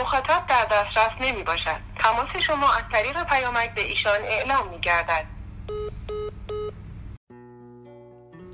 مخاطب 0.00 0.46
در 0.48 0.64
دسترس 0.64 1.12
نمی 1.20 1.42
باشد 1.42 1.80
تماس 1.98 2.42
شما 2.42 2.66
از 2.72 2.82
طریق 2.92 3.24
پیامک 3.24 3.74
به 3.74 3.80
ایشان 3.84 4.20
اعلام 4.22 4.68
می 4.68 4.80
گردد 4.80 5.26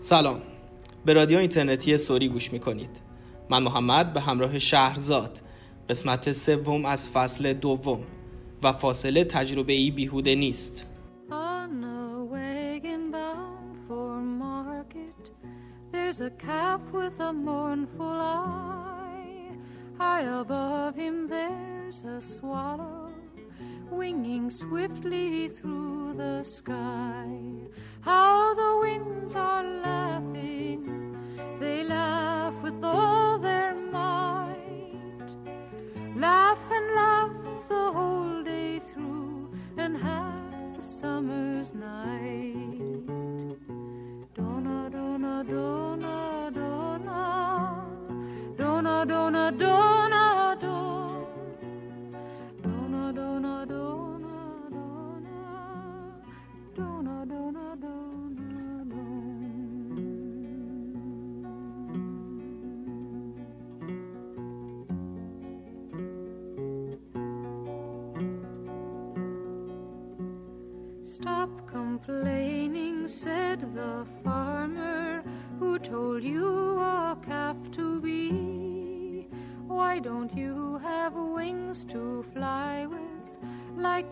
سلام. 0.01 0.43
به 1.05 1.13
رادیو 1.13 1.39
اینترنتی 1.39 1.99
سوری 1.99 2.29
گوش 2.29 2.53
می 2.53 2.61
کنید 2.61 3.01
من 3.51 3.63
محمد 3.63 4.13
به 4.13 4.21
همراه 4.21 4.59
شهرزاد. 4.59 5.41
قسمت 5.89 6.33
سوم 6.33 6.85
از 6.85 7.11
فصل 7.11 7.53
دوم 7.53 8.05
و 8.63 8.73
فاصله 8.73 9.25
تجربه 9.25 9.73
ای 9.73 9.91
بیهوده 9.91 10.35
نیست. 10.35 10.87
There's 15.93 16.21
a 16.21 16.31
calf 16.47 16.83
with 16.93 17.21
a 17.21 17.33
mournful 17.33 18.17
eye. 18.35 18.82
High 20.03 20.23
above 20.23 20.97
him 20.97 21.29
there's 21.29 22.03
a 22.03 22.21
swallow 22.21 23.13
winging 23.89 24.51
swiftly 24.51 25.49
through 25.49 26.15
the 26.15 26.43
sky. 26.43 27.29
How 28.01 28.53
the 28.53 28.73
winds 28.83 29.37
are 29.37 29.63
laughing, 29.63 31.17
they 31.61 31.85
laugh 31.85 32.55
with 32.65 32.83
all 32.83 33.39
their 33.39 33.77
might. 33.77 35.31
Laugh 36.17 36.65
and 36.79 36.95
laugh 36.97 37.69
the 37.69 37.93
whole 37.97 38.43
day 38.43 38.81
through 38.81 39.53
and 39.77 39.97
half 39.97 40.75
the 40.75 40.83
summer's 40.83 41.73
night. 41.75 43.07
Donna, 44.35 44.91
donna, 44.91 45.45
donna, 45.49 46.51
donna, 46.53 46.82
Donna, 49.05 49.51
Donna, 49.51 50.57
Donna. 50.61 51.02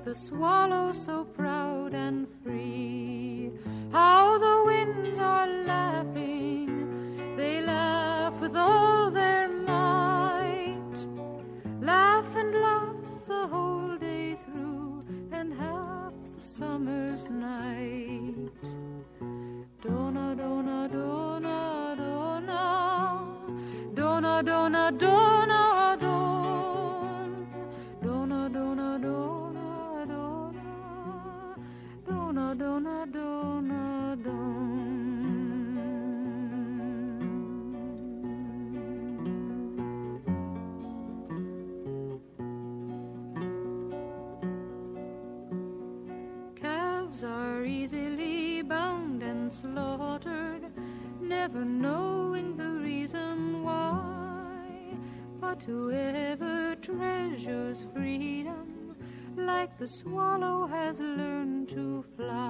The 0.05 0.15
swallow 0.15 0.93
so 0.93 1.25
Are 47.23 47.67
easily 47.67 48.63
bound 48.63 49.23
and 49.23 49.53
slaughtered, 49.53 50.63
never 51.21 51.67
knowing 51.67 52.57
the 52.57 52.71
reason 52.71 53.63
why. 53.63 54.97
But 55.39 55.63
whoever 55.63 56.77
treasures 56.77 57.85
freedom, 57.93 58.97
like 59.37 59.77
the 59.77 59.87
swallow, 59.87 60.67
has 60.67 60.99
learned 60.99 61.69
to 61.71 62.07
fly. 62.17 62.50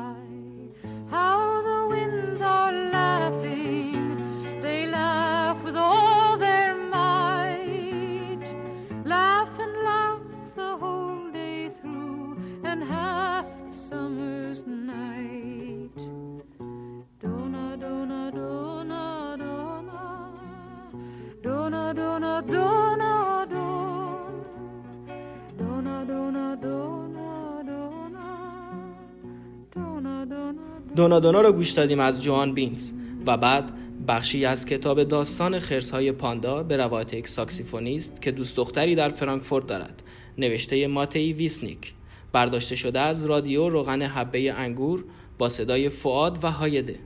دونا 31.21 31.41
رو 31.41 31.53
گوش 31.53 31.71
دادیم 31.71 32.01
از 32.01 32.23
جوان 32.23 32.55
بینز 32.55 32.93
و 33.27 33.37
بعد 33.37 33.73
بخشی 34.07 34.45
از 34.45 34.67
کتاب 34.67 35.05
داستان 35.05 35.61
خرسهای 35.61 36.13
پاندا 36.13 36.63
به 36.63 36.77
روایت 36.77 37.15
یک 37.15 37.29
ساکسیفونیست 37.29 38.23
که 38.23 38.31
دوست 38.31 38.57
دختری 38.57 38.95
در 38.95 39.09
فرانکفورت 39.09 39.67
دارد. 39.67 40.03
نوشته 40.39 40.87
ماتی 40.87 41.33
ویسنیک. 41.33 41.95
برداشته 42.33 42.77
شده 42.77 43.01
از 43.01 43.25
رادیو 43.25 43.69
روغن 43.69 44.03
حبه 44.03 44.53
انگور 44.53 45.05
با 45.39 45.49
صدای 45.49 45.89
فعاد 45.89 46.45
و 46.45 46.51
هایده. 46.51 46.99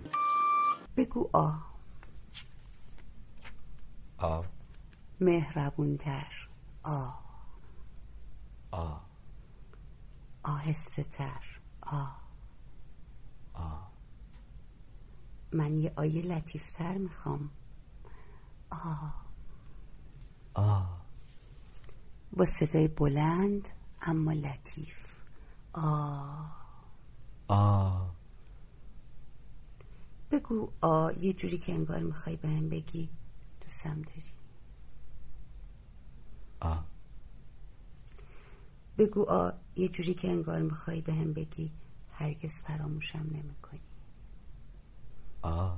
بگو 0.96 1.30
آ. 1.32 1.50
آ. 4.18 4.42
مهربونتر. 5.20 6.48
آ. 6.84 7.08
آ. 8.70 8.96
آهسته 10.44 11.04
تر 11.04 11.40
آ. 11.82 12.04
آ. 13.54 13.83
من 15.54 15.76
یه 15.76 15.92
آیه 15.96 16.22
لطیفتر 16.22 16.98
می‌خوام. 16.98 17.50
آ 20.54 20.82
با 22.32 22.44
صدای 22.44 22.88
بلند 22.88 23.68
اما 24.02 24.32
لطیف. 24.32 25.14
آ 25.72 26.44
آ 27.48 28.06
بگو 30.30 30.72
آ 30.80 31.10
یه 31.10 31.32
جوری 31.32 31.58
که 31.58 31.72
انگار 31.72 32.00
می‌خوای 32.00 32.36
به 32.36 32.48
هم 32.48 32.68
بگی 32.68 33.08
دوستم 33.60 34.02
داری. 34.02 34.32
آ 36.60 36.76
بگو 38.98 39.22
آ 39.22 39.50
یه 39.76 39.88
جوری 39.88 40.14
که 40.14 40.30
انگار 40.30 40.62
می‌خوای 40.62 41.00
به 41.00 41.14
هم 41.14 41.32
بگی 41.32 41.70
هرگز 42.12 42.60
فراموشم 42.60 43.26
نمی‌کنی. 43.32 43.80
آ. 45.44 45.76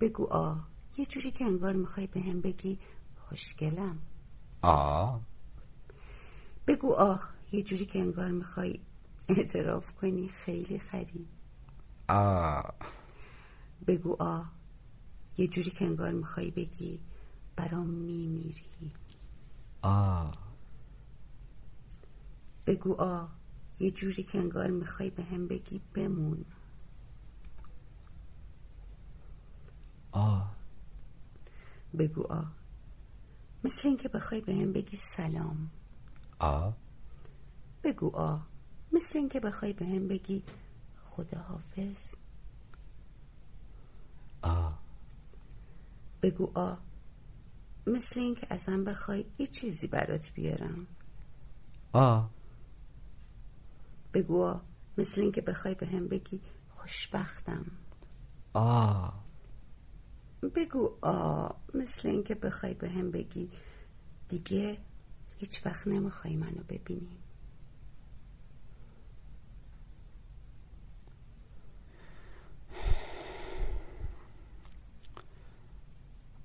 بگو 0.00 0.26
آ. 0.26 0.54
یه 0.96 1.06
جوری 1.06 1.30
که 1.30 1.44
انگار 1.44 1.72
می‌خوای 1.72 2.06
به 2.06 2.20
هم 2.20 2.40
بگی 2.40 2.78
خوشگلم. 3.16 3.98
آ. 4.62 5.18
بگو 6.66 6.92
آه 6.94 7.28
یه 7.52 7.62
جوری 7.62 7.86
که 7.86 7.98
انگار 7.98 8.30
می‌خوای 8.30 8.80
اعتراف 9.28 9.92
کنی. 9.92 10.28
خیلی 10.28 10.78
خری. 10.78 11.26
آ. 12.08 12.62
بگو 13.86 14.16
آه 14.22 14.52
یه 15.38 15.46
جوری 15.46 15.70
که 15.70 15.84
انگار 15.84 16.12
می‌خوای 16.12 16.50
بگی 16.50 17.00
برام 17.56 17.86
میمیری. 17.90 18.92
آ. 19.82 20.30
بگو 22.66 22.94
آه 22.94 23.28
یه 23.80 23.90
جوری 23.90 24.22
که 24.22 24.38
انگار 24.38 24.70
می‌خوای 24.70 25.10
به 25.10 25.22
هم 25.22 25.48
بگی 25.48 25.80
بمون 25.94 26.44
آ 30.12 30.40
بگو 31.98 32.26
آه 32.32 32.52
مثل 33.64 33.88
اینکه 33.88 34.08
بخوای 34.08 34.40
به 34.40 34.54
هم 34.54 34.72
بگی 34.72 34.96
سلام. 34.96 35.70
آ. 36.38 36.70
بگو 37.84 38.16
آه 38.16 38.46
مثل 38.92 39.18
اینکه 39.18 39.40
بخوای 39.40 39.72
به 39.72 39.86
هم 39.86 40.08
بگی 40.08 40.42
خداحافظ. 41.04 42.14
آ. 44.42 44.70
بگو 46.22 46.50
آه 46.54 46.78
مثل 47.86 48.20
اینکه 48.20 48.46
ازم 48.50 48.84
بخوای 48.84 49.24
یه 49.38 49.46
چیزی 49.46 49.86
برات 49.86 50.32
بیارم. 50.32 50.86
آ. 51.92 52.22
بگو 54.14 54.42
آ. 54.44 54.60
مثل 54.98 55.20
اینکه 55.20 55.40
بخوای 55.40 55.74
به 55.74 55.86
هم 55.86 56.08
بگی 56.08 56.40
خوشبختم. 56.76 57.66
آ. 58.54 59.08
بگو 60.42 60.98
آ 61.02 61.48
مثل 61.74 62.08
اینکه 62.08 62.34
بخوای 62.34 62.74
به 62.74 62.88
هم 62.90 63.10
بگی. 63.10 63.48
دیگه 64.28 64.78
هیچ 65.38 65.66
وقت 65.66 65.86
نمی‌خوای 65.88 66.36
منو 66.36 66.62
ببینی. 66.68 67.18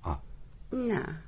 آ. 0.02 0.14
نه 0.72 1.22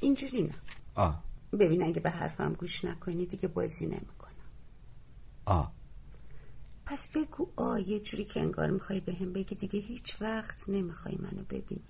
اینجوری 0.00 0.42
نه. 0.42 0.54
آ. 0.94 1.12
ببین 1.52 1.82
اگه 1.82 2.00
به 2.00 2.10
حرفم 2.10 2.52
گوش 2.52 2.84
نکنی 2.84 3.26
دیگه 3.26 3.48
بازی 3.48 3.86
نمی‌کنم. 3.86 4.30
آ. 5.44 5.64
پس 6.86 7.08
بگو 7.08 7.48
آ 7.56 7.78
یه 7.78 8.00
جوری 8.00 8.24
که 8.24 8.40
انگار 8.40 8.70
می‌خوای 8.70 9.00
به 9.00 9.14
هم 9.14 9.32
بگی 9.32 9.54
دیگه 9.54 9.80
هیچ 9.80 10.16
وقت 10.22 10.68
نمی‌خوای 10.68 11.16
منو 11.16 11.42
ببینی. 11.50 11.82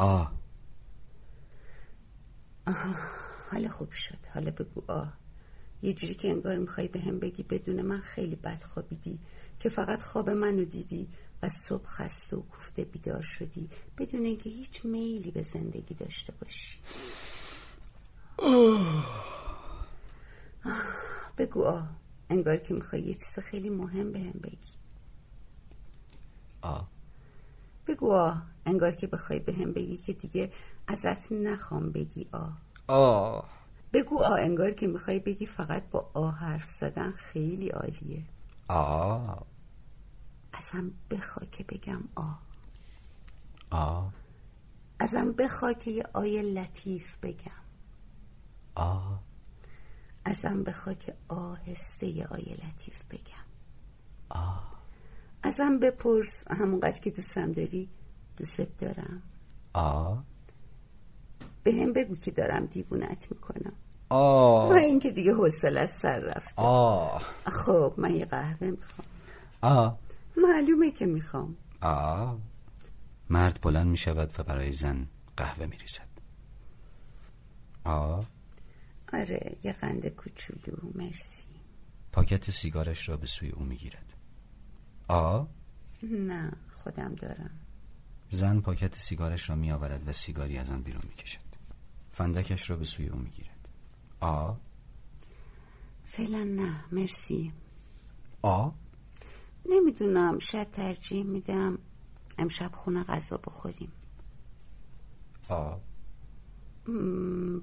آ. 0.00 0.24
حالا 3.50 3.68
خوب 3.68 3.92
شد. 3.92 4.18
حالا 4.34 4.50
بگو 4.50 4.82
آ. 4.92 5.04
یه 5.82 5.92
جوری 5.92 6.14
که 6.14 6.28
انگار 6.30 6.56
می‌خوای 6.56 6.88
به 6.88 7.00
هم 7.00 7.18
بگی 7.18 7.42
بدون 7.42 7.82
من 7.82 8.00
خیلی 8.00 8.36
بد 8.36 8.62
خوابیدی 8.62 9.18
که 9.60 9.68
فقط 9.68 10.02
خواب 10.02 10.30
منو 10.30 10.64
دیدی 10.64 11.08
و 11.42 11.48
صبح 11.48 11.86
خسته 11.86 12.36
و 12.36 12.40
کوفته 12.42 12.84
بیدار 12.84 13.22
شدی 13.22 13.68
بدون 13.98 14.24
اینکه 14.24 14.50
هیچ 14.50 14.84
میلی 14.84 15.30
به 15.30 15.42
زندگی 15.42 15.94
داشته 15.94 16.32
باشی. 16.32 16.78
آه، 20.64 20.82
بگو 21.38 21.64
آ. 21.64 21.82
انگار 22.30 22.56
که 22.56 22.74
می‌خوای 22.74 23.02
یه 23.02 23.14
چیز 23.14 23.38
خیلی 23.38 23.70
مهم 23.70 24.12
به 24.12 24.18
هم 24.18 24.40
بگی. 24.42 24.72
آ. 26.62 26.80
بگو 27.90 28.12
آ 28.12 28.34
انگار 28.66 28.92
که 28.92 29.06
بخوای 29.06 29.38
به 29.38 29.52
هم 29.52 29.72
بگی 29.72 29.96
که 29.96 30.12
دیگه 30.12 30.52
ازت 30.86 31.32
نخوام 31.32 31.92
بگی 31.92 32.28
آ 32.32 32.48
آ 32.88 33.42
بگو 33.92 34.22
آ 34.22 34.34
انگار 34.34 34.70
که 34.70 34.86
می‌خوای 34.86 35.18
بگی 35.18 35.46
فقط 35.46 35.90
با 35.90 36.10
آ 36.14 36.30
حرف 36.30 36.70
زدن 36.70 37.12
خیلی 37.12 37.68
عالیه. 37.68 38.24
آ 38.68 39.34
ازم 40.52 40.90
بخوا 41.10 41.46
که 41.52 41.64
بگم 41.64 42.02
آ 42.14 42.32
آ 43.70 44.08
ازم 44.98 45.32
بخوا 45.32 45.72
که 45.72 45.90
یه 45.90 46.04
آی 46.12 46.54
لطیف 46.54 47.16
بگم. 47.22 47.62
آ 48.74 48.98
ازم 50.24 50.62
بخوا 50.62 50.94
که 50.94 51.14
آهسته 51.28 52.06
یه 52.06 52.26
آی 52.26 52.42
لطیف 52.42 53.04
بگم. 53.10 53.46
آ 54.28 54.69
ازم 55.42 55.78
بپرس 55.78 56.44
همونقدر 56.50 57.00
که 57.00 57.10
دوستم 57.10 57.52
داری 57.52 57.88
دوستت 58.36 58.76
دارم. 58.78 59.22
آ. 59.72 60.16
به 61.62 61.72
هم 61.72 61.92
بگو 61.92 62.16
که 62.16 62.30
دارم 62.30 62.66
دیوونت 62.66 63.28
می‌کنم. 63.30 63.72
آ. 64.08 64.68
و 64.68 64.72
اینکه 64.72 65.10
دیگه 65.10 65.34
حوصلت 65.34 65.90
سر 65.90 66.18
رفته. 66.18 66.62
آ. 66.62 67.18
خب 67.46 67.94
من 67.96 68.16
یه 68.16 68.24
قهوه 68.24 68.70
می‌خوام. 68.70 69.06
آ. 69.62 69.90
معلومه 70.36 70.90
که 70.90 71.06
می‌خوام. 71.06 71.56
آ. 71.82 72.34
مرد 73.30 73.60
بلند 73.62 73.86
می 73.86 73.96
شود 73.96 74.32
و 74.38 74.42
برای 74.42 74.72
زن 74.72 75.06
قهوه 75.36 75.66
می 75.66 75.76
ریزد 75.76 76.08
آ. 77.84 78.22
آره 79.12 79.56
یه 79.64 79.72
قند 79.72 80.08
کوچولو 80.08 80.76
مرسی. 80.94 81.44
پاکت 82.12 82.50
سیگارش 82.50 83.08
را 83.08 83.16
به 83.16 83.26
سوی 83.26 83.50
او 83.50 83.62
می 83.64 83.76
گیرد 83.76 84.12
آ؟ 85.10 85.44
نه 86.02 86.52
خودم 86.82 87.14
دارم. 87.14 87.50
زن 88.30 88.60
پاکت 88.60 88.96
سیگارش 88.96 89.50
را 89.50 89.56
می 89.56 89.72
آورد 89.72 90.08
و 90.08 90.12
سیگاری 90.12 90.58
از 90.58 90.70
آن 90.70 90.82
بیرون 90.82 91.02
می 91.08 91.14
کشد 91.14 91.40
فندکش 92.10 92.70
را 92.70 92.76
به 92.76 92.84
سوی 92.84 93.08
او 93.08 93.18
می 93.18 93.30
گیرد 93.30 93.68
آ؟ 94.20 94.52
فعلا 96.04 96.44
نه 96.44 96.84
مرسی. 96.92 97.52
آ؟ 98.42 98.70
نمی‌دونم 99.66 100.38
شاید 100.38 100.70
ترجیح 100.70 101.24
میدم 101.24 101.78
امشب 102.38 102.70
خونه 102.74 103.04
غذا 103.04 103.36
بخوریم. 103.36 103.92
آ؟ 105.48 105.76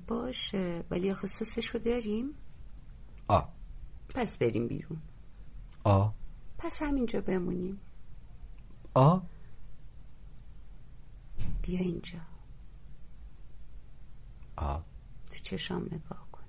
باشه 0.07 0.83
ولی 0.91 1.11
آخه 1.11 1.27
سسشو 1.27 1.77
داریم؟ 1.77 2.29
آ. 3.27 3.41
پس 4.09 4.38
بریم 4.38 4.67
بیرون. 4.67 5.01
آ؟ 5.83 6.09
پس 6.57 6.81
همینجا 6.81 7.21
بمونیم. 7.21 7.80
آ؟ 8.94 9.19
بیا 11.62 11.80
اینجا. 11.80 12.19
آ. 14.57 14.80
تو 15.31 15.39
چشام 15.44 15.86
نگاه 15.86 16.27
کن. 16.31 16.44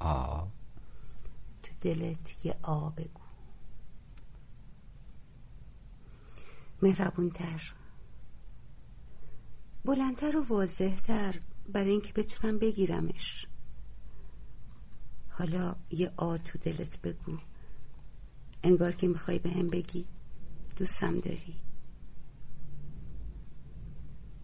آ. 0.00 0.46
تو 1.62 1.72
دلت 1.80 2.44
یه 2.46 2.56
آ 2.62 2.90
بگو. 2.90 3.20
مهربونتر. 6.82 7.74
بلندتر 9.84 10.36
و 10.36 10.44
واضحتر 10.48 11.40
برای 11.72 11.90
اینکه 11.90 12.12
بتونم 12.12 12.58
بگیرمش. 12.58 13.46
حالا 15.30 15.76
یه 15.90 16.12
آ 16.16 16.36
تو 16.36 16.58
دلت 16.58 17.00
بگو. 17.00 17.38
انگار 18.64 18.92
که 18.92 19.08
می‌خوای 19.08 19.38
به 19.38 19.50
هم 19.50 19.68
بگی. 19.68 20.06
دوستم 20.76 21.20
داری. 21.20 21.56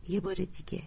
یه 0.08 0.20
بار 0.20 0.34
دیگه. 0.34 0.82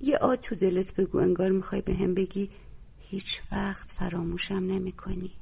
یه 0.00 0.16
آ 0.16 0.36
تو 0.36 0.54
دلت 0.54 0.94
بگو 0.94 1.18
انگار 1.18 1.50
می‌خوای 1.50 1.80
به 1.82 1.94
هم 1.94 2.14
بگی. 2.14 2.50
هیچ 2.98 3.42
وقت 3.52 3.88
فراموشم 3.88 4.54
نمی 4.54 4.92
کنی 4.92 5.32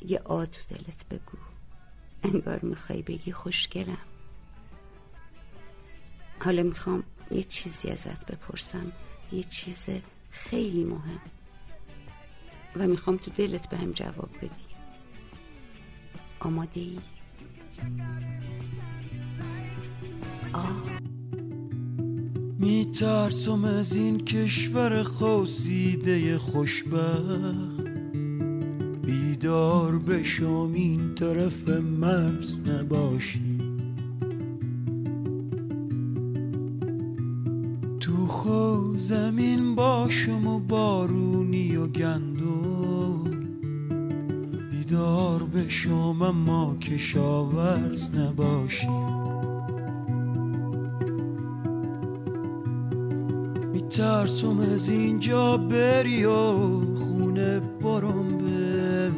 یه 0.00 0.18
آ 0.18 0.44
تو 0.44 0.60
دلت 0.68 1.08
بگو. 1.08 1.38
انگار 2.22 2.60
می‌خوای 2.60 3.02
بگی 3.02 3.32
خوشگلم. 3.32 4.06
حالا 6.40 6.62
می‌خوام 6.62 7.02
یه 7.30 7.44
چیزی 7.44 7.88
ازت 7.88 8.26
بپرسم. 8.26 8.92
یه 9.32 9.42
چیز 9.42 9.86
خیلی 10.30 10.84
مهم. 10.84 11.20
و 12.76 12.86
می‌خوام 12.86 13.16
تو 13.16 13.30
دلت 13.30 13.68
به 13.68 13.76
هم 13.76 13.92
جواب 13.92 14.28
بدی. 14.38 14.50
آماده 16.40 16.80
ای؟ 16.80 16.98
آه. 20.52 20.82
میترسم 22.58 23.64
از 23.64 23.96
این 23.96 24.18
کشور 24.18 25.02
خواسیده 25.02 26.38
خوشبخت. 26.38 27.80
بیدار 29.02 29.98
بشم 29.98 30.72
این 30.74 31.14
طرف 31.14 31.68
مرز 31.68 32.68
نباشی. 32.68 33.49
زمین 39.00 39.74
باشم 39.74 40.46
و 40.46 40.58
بارونی 40.60 41.76
و 41.76 41.86
گندم. 41.86 43.24
بیدار 44.70 45.42
بشم 45.42 46.22
اما 46.22 46.76
کشاورز 46.76 48.10
نباشی. 48.10 48.88
میترسم 53.72 54.60
از 54.60 54.88
اینجا 54.88 55.56
بری 55.56 56.24
و 56.24 56.52
خونه 56.96 57.60
برم 57.60 58.38
به 58.38 59.10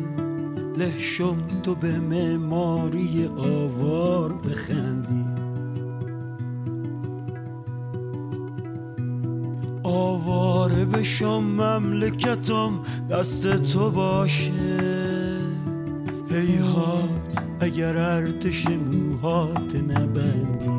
لحشم 0.77 1.37
تو 1.63 1.75
به 1.75 2.01
معماری 2.01 3.27
آوار 3.27 4.33
بخندی 4.33 5.02
بشم 10.93 11.43
مملکتم 11.43 12.81
دست 13.11 13.57
تو 13.57 13.91
باشه. 13.91 14.53
هیهات 16.31 17.09
اگر 17.61 17.97
ارتش 17.97 18.67
موهات 18.67 19.77
نبندی. 19.77 20.73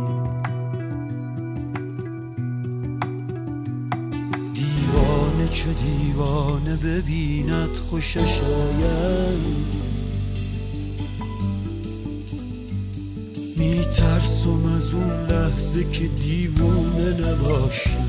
دیوانه 4.53 5.47
چه 5.51 5.73
دیوانه 5.73 6.75
ببیند 6.75 7.75
خوشش 7.89 8.41
آید 8.41 9.73
میترسم 13.57 14.65
از 14.77 14.93
اون 14.93 15.27
لحظه 15.29 15.83
که 15.91 16.07
دیوونه 16.07 17.13
نباشی. 17.13 18.02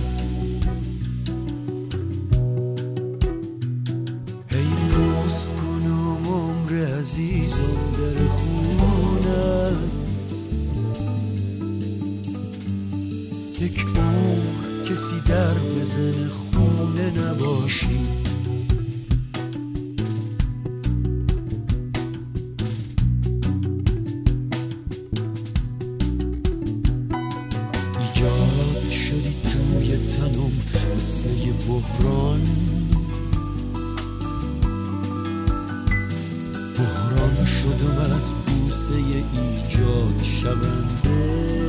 شدم 37.47 38.15
از 38.17 38.33
بوسه 38.33 38.95
ایجاد 38.95 40.23
شونده. 40.23 41.65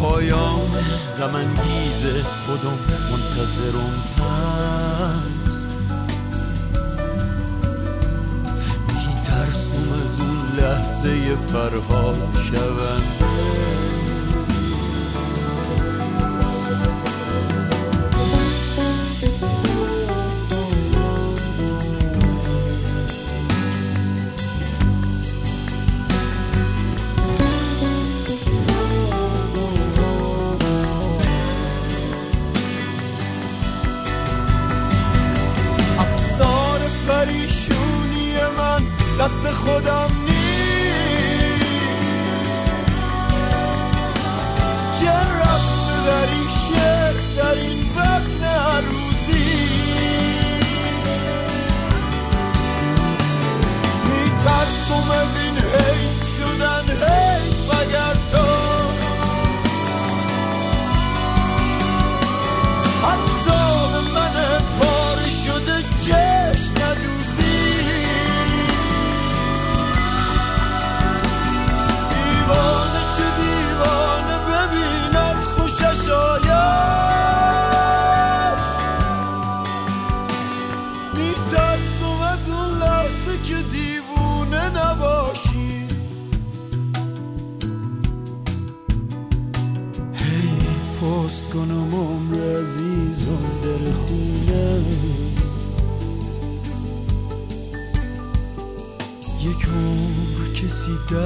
پایان 0.00 0.70
غم 1.18 1.34
انگیز 1.34 2.02
خودم 2.46 2.78
منتظرم 3.10 4.04
هست. 4.18 5.70
میترسم 8.88 9.92
از 10.04 10.20
اون 10.20 10.38
لحظه 10.58 11.36
فرهاد 11.52 12.36
شونده. 12.50 13.21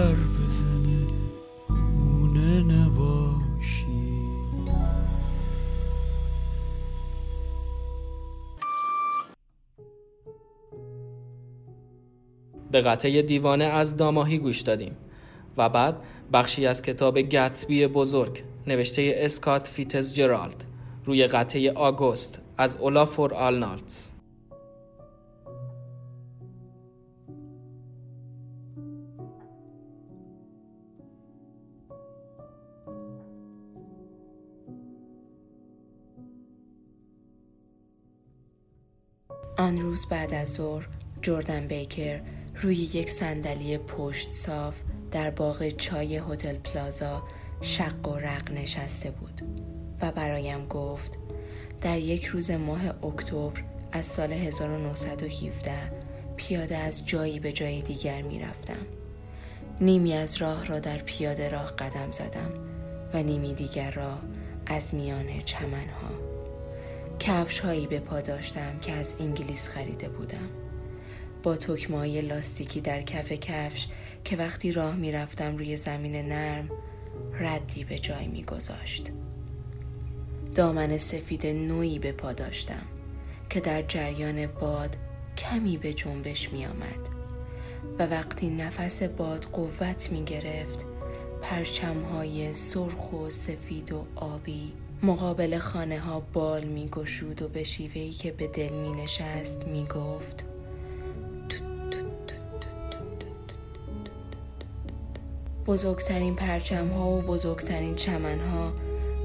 در 0.07 0.15
بزنه 0.15 1.07
خونه 1.67 2.61
نباشی. 2.61 3.87
به 12.71 12.81
قطعه 12.81 13.23
دیوانه 13.23 13.65
از 13.65 13.97
داماهی 13.97 14.39
گوش 14.39 14.61
دادیم 14.61 14.97
و 15.57 15.69
بعد 15.69 15.97
بخشی 16.33 16.67
از 16.67 16.83
کتاب 16.83 17.19
گتسبی 17.21 17.87
بزرگ 17.87 18.43
نوشته 18.67 19.15
اسکات 19.17 19.69
فیتز 19.69 20.15
جرالد 20.15 20.65
روی 21.05 21.27
قطعه 21.27 21.73
آگوست 21.73 22.41
از 22.59 22.77
اولافور 22.77 23.35
آلنارتز 23.35 24.16
آن 39.67 39.81
روز 39.81 40.07
بعد 40.07 40.35
از 40.35 40.55
ظهر 40.55 40.89
جردن 41.23 41.67
بیکر 41.67 42.21
روی 42.63 42.77
یک 42.77 43.11
صندلی 43.11 43.79
پشت 43.79 44.31
صاف 44.31 44.81
در 45.13 45.31
باغ 45.31 45.69
چای 45.69 46.17
هتل 46.17 46.55
پلازا 46.55 47.23
شق 47.61 48.09
و 48.09 48.15
رق 48.15 48.53
نشسته 48.53 49.11
بود 49.11 49.43
و 50.03 50.13
برایم 50.13 50.67
گفت 50.67 51.19
در 51.81 51.99
یک 51.99 52.25
روز 52.25 52.51
ماه 52.51 53.05
اکتبر 53.05 53.63
از 53.93 54.07
سال 54.07 54.33
1917 54.33 55.73
پیاده 56.37 56.77
از 56.77 57.07
جایی 57.07 57.41
به 57.41 57.53
جای 57.53 57.83
دیگر 57.83 58.23
می 58.23 58.41
رفتم. 58.41 58.87
نیمی 59.81 60.13
از 60.13 60.37
راه 60.37 60.67
را 60.67 60.79
در 60.79 60.99
پیاده 60.99 61.49
راه 61.49 61.67
قدم 61.67 62.11
زدم 62.11 62.51
و 63.15 63.23
نیمی 63.23 63.55
دیگر 63.55 63.91
را 63.91 64.19
از 64.67 64.95
میان 64.95 65.43
چمنها. 65.45 66.26
کفش 67.19 67.59
هایی 67.59 67.87
به 67.87 68.01
پا 68.01 68.21
داشتم 68.21 68.79
که 68.79 68.93
از 68.93 69.17
انگلیس 69.21 69.69
خریده 69.69 70.09
بودم. 70.09 70.49
با 71.43 71.57
تکمای 71.57 72.21
لاستیکی 72.21 72.81
در 72.81 73.03
کف 73.03 73.33
کفش 73.33 73.87
که 74.25 74.37
وقتی 74.37 74.73
راه 74.73 74.95
می 74.95 75.13
رفتم 75.13 75.57
روی 75.57 75.77
زمین 75.77 76.17
نرم 76.17 76.71
ردی 77.33 77.85
به 77.85 77.99
جای 77.99 78.27
می 78.27 78.45
گذاشت. 78.45 79.11
دامن 80.55 80.99
سفید 80.99 81.47
نوعی 81.47 81.99
به 81.99 82.13
پا 82.13 82.33
داشتم 82.33 82.83
که 83.51 83.61
در 83.61 83.83
جریان 83.83 84.47
باد 84.47 84.97
کمی 85.37 85.77
به 85.77 85.93
جنبش 85.93 86.53
می 86.53 86.67
آمد 86.67 87.09
و 87.99 88.07
وقتی 88.07 88.51
نفس 88.51 89.03
باد 89.03 89.45
قوت 89.45 90.13
می 90.13 90.25
گرفت 90.25 90.87
پرچم 91.43 92.03
های 92.03 92.55
سرخ 92.55 93.13
و 93.13 93.31
سفید 93.31 93.93
و 93.93 94.07
آبی 94.15 94.73
مقابل 95.07 95.59
خانه 95.59 95.99
ها 95.99 96.21
بال 96.21 96.65
می 96.65 96.89
گشود 96.89 97.43
و 97.43 97.49
به 97.49 97.63
شیوهی 97.63 98.11
که 98.11 98.33
به 98.33 98.47
دل 98.47 98.73
می 98.73 98.93
نشست 98.93 99.67
می 99.67 99.85
گفت 99.85 100.45
بزرگترین 105.67 106.35
پرچم 106.35 106.89
ها 106.89 107.11
و 107.11 107.23
بزرگترین 107.23 107.95
چمن 107.95 108.39
ها 108.41 108.73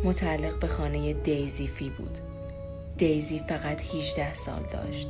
متعلق 0.03 0.59
به 0.59 0.67
خانه 0.67 1.13
دیزی 1.13 1.67
فی 1.67 1.89
بود. 1.89 2.19
دیزی 2.97 3.39
فقط 3.39 3.95
18 3.95 4.33
سال 4.33 4.63
داشت. 4.73 5.09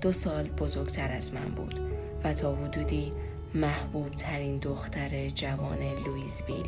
دو 0.00 0.12
سال 0.12 0.48
بزرگتر 0.48 1.12
از 1.12 1.34
من 1.34 1.48
بود 1.56 1.80
و 2.24 2.34
تا 2.34 2.54
حدودی 2.54 3.12
محبوب 3.54 4.14
ترین 4.14 4.58
دختر 4.58 5.28
جوان 5.28 5.78
لویزویل 6.06 6.66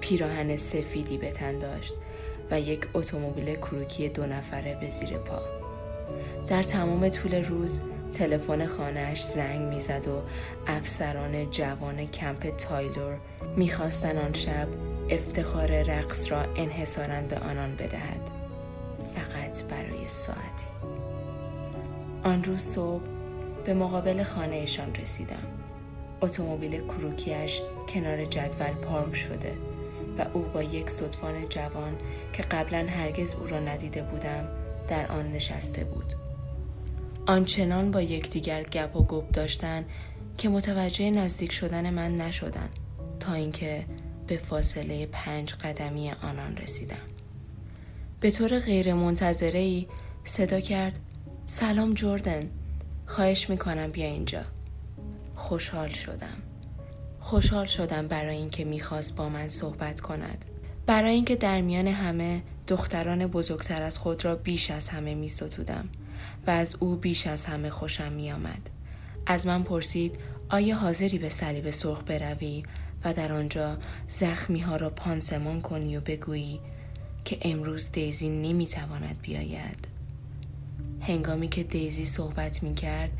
پیراهن 0.00 0.56
سفیدی 0.56 1.18
به 1.18 1.30
تن 1.30 1.58
داشت. 1.58 1.94
و 2.50 2.60
یک 2.60 2.86
اتومبیل 2.94 3.54
کروکی 3.56 4.08
دو 4.08 4.26
نفره 4.26 4.74
به 4.80 4.90
زیر 4.90 5.18
پا. 5.18 5.38
در 6.46 6.62
تمام 6.62 7.08
طول 7.08 7.44
روز 7.44 7.80
تلفن 8.12 8.66
خانهاش 8.66 9.24
زنگ 9.24 9.60
می‌زد 9.60 10.08
و 10.08 10.22
افسران 10.66 11.50
جوان 11.50 12.06
کمپ 12.06 12.56
تایلور 12.56 13.18
می‌خواستن 13.56 14.18
آن 14.18 14.32
شب 14.32 14.68
افتخار 15.10 15.82
رقص 15.82 16.32
را 16.32 16.42
انحصارا 16.56 17.20
به 17.20 17.38
آنان 17.38 17.74
بدهد. 17.74 18.30
فقط 19.14 19.64
برای 19.64 20.08
ساعتی. 20.08 20.66
آن 22.24 22.44
روز 22.44 22.62
صبح 22.62 23.02
به 23.64 23.74
مقابل 23.74 24.22
خانهشان 24.22 24.94
رسیدم. 24.94 25.46
اتومبیل 26.20 26.86
کروکیش 26.86 27.60
کنار 27.88 28.24
جدول 28.24 28.72
پارک 28.72 29.14
شده. 29.16 29.52
و 30.18 30.26
او 30.32 30.42
با 30.42 30.62
یک 30.62 30.90
صدفان 30.90 31.48
جوان 31.48 31.96
که 32.32 32.42
قبلا 32.42 32.86
هرگز 32.90 33.34
او 33.34 33.46
را 33.46 33.60
ندیده 33.60 34.02
بودم 34.02 34.48
در 34.88 35.06
آن 35.06 35.32
نشسته 35.32 35.84
بود. 35.84 36.14
آنچنان 37.26 37.90
با 37.90 38.02
یکدیگر 38.02 38.62
گپ 38.62 38.96
و 38.96 39.04
گپ 39.04 39.30
داشتن 39.30 39.84
که 40.38 40.48
متوجه 40.48 41.10
نزدیک 41.10 41.52
شدن 41.52 41.90
من 41.90 42.16
نشدن 42.16 42.68
تا 43.20 43.32
اینکه 43.32 43.84
به 44.26 44.36
فاصله 44.36 45.06
پنج 45.06 45.54
قدمی 45.54 46.10
آنان 46.10 46.56
رسیدم. 46.56 46.96
به 48.20 48.30
طور 48.30 48.58
غیر 48.58 48.94
منتظره 48.94 49.58
ای 49.58 49.86
صدا 50.24 50.60
کرد 50.60 50.98
سلام 51.46 51.94
جردن 51.94 52.50
خواهش 53.06 53.50
می‌کنم 53.50 53.90
بیا 53.90 54.06
اینجا. 54.06 54.42
خوشحال 55.34 55.88
شدم. 55.88 56.45
خوشحال 57.26 57.66
شدم 57.66 58.08
برای 58.08 58.36
اینکه 58.36 58.64
می‌خواست 58.64 59.16
با 59.16 59.28
من 59.28 59.48
صحبت 59.48 60.00
کند. 60.00 60.44
برای 60.86 61.14
اینکه 61.14 61.36
در 61.36 61.60
میان 61.60 61.86
همه 61.86 62.42
دختران 62.66 63.26
بزرگتر 63.26 63.82
از 63.82 63.98
خود 63.98 64.24
را 64.24 64.36
بیش 64.36 64.70
از 64.70 64.88
همه 64.88 65.14
میستودم 65.14 65.88
و 66.46 66.50
از 66.50 66.76
او 66.80 66.96
بیش 66.96 67.26
از 67.26 67.44
همه 67.44 67.70
خوشم 67.70 68.12
میآمد. 68.12 68.70
از 69.26 69.46
من 69.46 69.62
پرسید 69.62 70.18
آیا 70.48 70.76
حاضری 70.76 71.18
به 71.18 71.28
صلیب 71.28 71.70
سرخ 71.70 72.02
بروی 72.02 72.62
و 73.04 73.12
در 73.12 73.32
آنجا 73.32 73.78
زخمی 74.08 74.60
ها 74.60 74.76
را 74.76 74.90
پانسمان 74.90 75.60
کنی 75.60 75.96
و 75.96 76.00
بگویی 76.00 76.60
که 77.24 77.38
امروز 77.42 77.92
دیزی 77.92 78.28
نمی‌تواند 78.28 79.18
بیاید؟ 79.22 79.88
هنگامی 81.00 81.48
که 81.48 81.62
دیزی 81.62 82.04
صحبت 82.04 82.62
می 82.62 82.74
کرد 82.74 83.12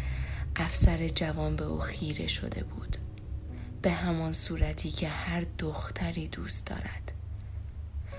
افسر 0.57 1.09
جوان 1.09 1.57
به 1.57 1.65
او 1.65 1.79
خیره 1.79 2.27
شده 2.27 2.65
بود. 2.65 3.06
به 3.87 3.93
همان 3.93 4.33
صورتی 4.33 4.91
که 4.91 5.09
هر 5.09 5.47
دختری 5.59 6.29
دوست 6.29 6.67
دارد. 6.67 7.13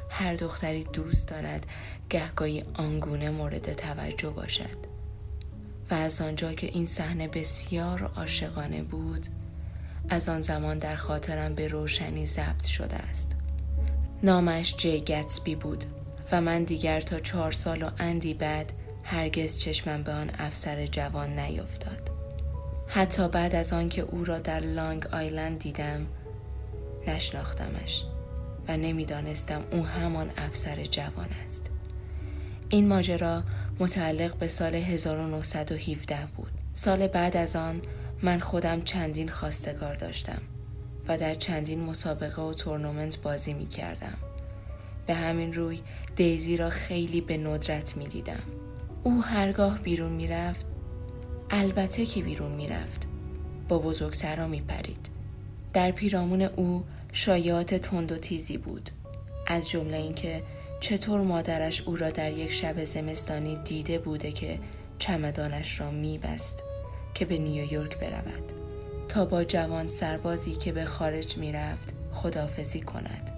هر 0.09 0.35
دختری 0.35 0.83
دوست 0.83 1.27
دارد 1.27 1.65
گهگاهی 2.09 2.63
آنگونه 2.73 3.29
مورد 3.29 3.73
توجه 3.73 4.29
باشد. 4.29 4.77
و 5.91 5.93
از 5.93 6.21
آنجا 6.21 6.53
که 6.53 6.67
این 6.67 6.85
صحنه 6.85 7.27
بسیار 7.27 8.03
عاشقانه 8.03 8.83
بود 8.83 9.27
از 10.09 10.29
آن 10.29 10.41
زمان 10.41 10.79
در 10.79 10.95
خاطرم 10.95 11.55
به 11.55 11.67
روشنی 11.67 12.25
ضبط 12.25 12.65
شده 12.65 12.95
است. 12.95 13.35
نامش 14.23 14.75
جی 14.75 15.01
گتسبی 15.01 15.55
بود 15.55 15.85
و 16.31 16.41
من 16.41 16.63
دیگر 16.63 17.01
تا 17.01 17.19
چهار 17.19 17.51
سال 17.51 17.83
و 17.83 17.89
اندی 17.99 18.33
بعد 18.33 18.73
هرگز 19.03 19.57
چشمم 19.59 20.03
به 20.03 20.11
آن 20.11 20.31
افسر 20.37 20.85
جوان 20.85 21.39
نیفتاد. 21.39 22.16
حتی 22.87 23.27
بعد 23.27 23.55
از 23.55 23.73
آنکه 23.73 24.01
او 24.01 24.25
را 24.25 24.39
در 24.39 24.59
لانگ 24.59 25.07
آیلند 25.07 25.59
دیدم 25.59 26.05
نشناختمش 27.07 28.03
و 28.67 28.77
نمی‌دانستم 28.77 29.63
او 29.71 29.85
همان 29.85 30.31
افسر 30.37 30.83
جوان 30.85 31.29
است 31.45 31.71
این 32.69 32.87
ماجرا 32.87 33.43
متعلق 33.79 34.35
به 34.35 34.47
سال 34.47 34.75
1917 34.75 36.17
بود 36.37 36.51
سال 36.73 37.07
بعد 37.07 37.37
از 37.37 37.55
آن 37.55 37.81
من 38.23 38.39
خودم 38.39 38.81
چندین 38.81 39.29
خواستگار 39.29 39.95
داشتم 39.95 40.41
و 41.07 41.17
در 41.17 41.33
چندین 41.33 41.83
مسابقه 41.83 42.41
و 42.41 42.53
تورنمنت 42.53 43.21
بازی 43.21 43.53
می 43.53 43.67
کردم. 43.67 44.17
به 45.07 45.13
همین 45.13 45.53
روی 45.53 45.79
دیزی 46.15 46.57
را 46.57 46.69
خیلی 46.69 47.21
به 47.21 47.37
ندرت 47.37 47.97
می 47.97 48.07
دیدم. 48.07 48.43
او 49.03 49.23
هرگاه 49.23 49.79
بیرون 49.79 50.11
می 50.11 50.27
رفت 50.27 50.65
البته 51.51 52.05
که 52.05 52.21
بیرون 52.21 52.51
می 52.51 52.67
رفت. 52.67 53.07
با 53.67 53.79
بزرگترا 53.79 54.47
می 54.47 54.61
پرید. 54.61 55.09
در 55.73 55.91
پیرامون 55.91 56.41
او 56.41 56.83
شایعات 57.13 57.73
تند 57.73 58.11
و 58.11 58.17
تیزی 58.17 58.57
بود. 58.57 58.89
از 59.47 59.69
جمله 59.69 59.97
اینکه 59.97 60.43
چطور 60.79 61.21
مادرش 61.21 61.81
او 61.81 61.95
را 61.95 62.09
در 62.09 62.31
یک 62.31 62.51
شب 62.51 62.83
زمستانی 62.83 63.55
دیده 63.65 63.99
بوده 63.99 64.31
که 64.31 64.59
چمدانش 64.99 65.79
را 65.79 65.91
میبست 65.91 66.63
که 67.13 67.25
به 67.25 67.37
نیویورک 67.37 67.97
برود 67.97 68.51
تا 69.07 69.25
با 69.25 69.43
جوان 69.43 69.87
سربازی 69.87 70.51
که 70.51 70.71
به 70.71 70.85
خارج 70.85 71.37
می‌رفت 71.37 71.93
خدافزی 72.11 72.81
کند 72.81 73.31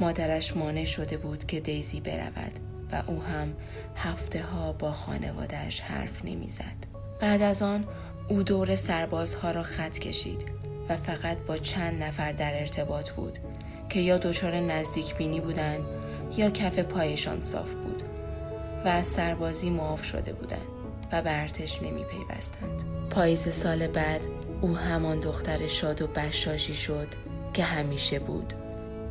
مادرش 0.00 0.56
مانع 0.56 0.84
شده 0.84 1.16
بود 1.16 1.44
که 1.44 1.60
دیزی 1.60 2.00
برود 2.00 2.52
و 2.92 3.02
او 3.06 3.22
هم 3.22 3.54
هفته 3.96 4.42
ها 4.42 4.72
با 4.72 4.92
خانوادهش 4.92 5.80
حرف 5.80 6.24
نمی‌زد. 6.24 6.85
بعد 7.20 7.42
از 7.42 7.62
آن 7.62 7.84
او 8.28 8.42
دور 8.42 8.74
سربازها 8.74 9.50
را 9.50 9.62
خط 9.62 9.98
کشید 9.98 10.44
و 10.88 10.96
فقط 10.96 11.36
با 11.38 11.56
چند 11.56 12.02
نفر 12.02 12.32
در 12.32 12.60
ارتباط 12.60 13.10
بود 13.10 13.38
که 13.88 14.00
یا 14.00 14.18
دچار 14.18 14.60
نزدیک 14.60 15.14
بینی 15.14 15.40
بودند 15.40 15.84
یا 16.36 16.50
کف 16.50 16.78
پایشان 16.78 17.42
صاف 17.42 17.74
بود 17.74 18.02
و 18.84 18.88
از 18.88 19.06
سربازی 19.06 19.70
معاف 19.70 20.04
شده 20.04 20.32
بودند 20.32 20.66
و 21.12 21.22
به 21.22 21.40
ارتش 21.40 21.82
نمی 21.82 22.04
پیوستند. 22.04 22.84
پاییز 23.10 23.48
سال 23.48 23.86
بعد 23.86 24.20
او 24.60 24.76
همان 24.76 25.20
دختر 25.20 25.66
شاد 25.66 26.02
و 26.02 26.06
بشاشی 26.06 26.74
شد 26.74 27.08
که 27.52 27.64
همیشه 27.64 28.18
بود. 28.18 28.52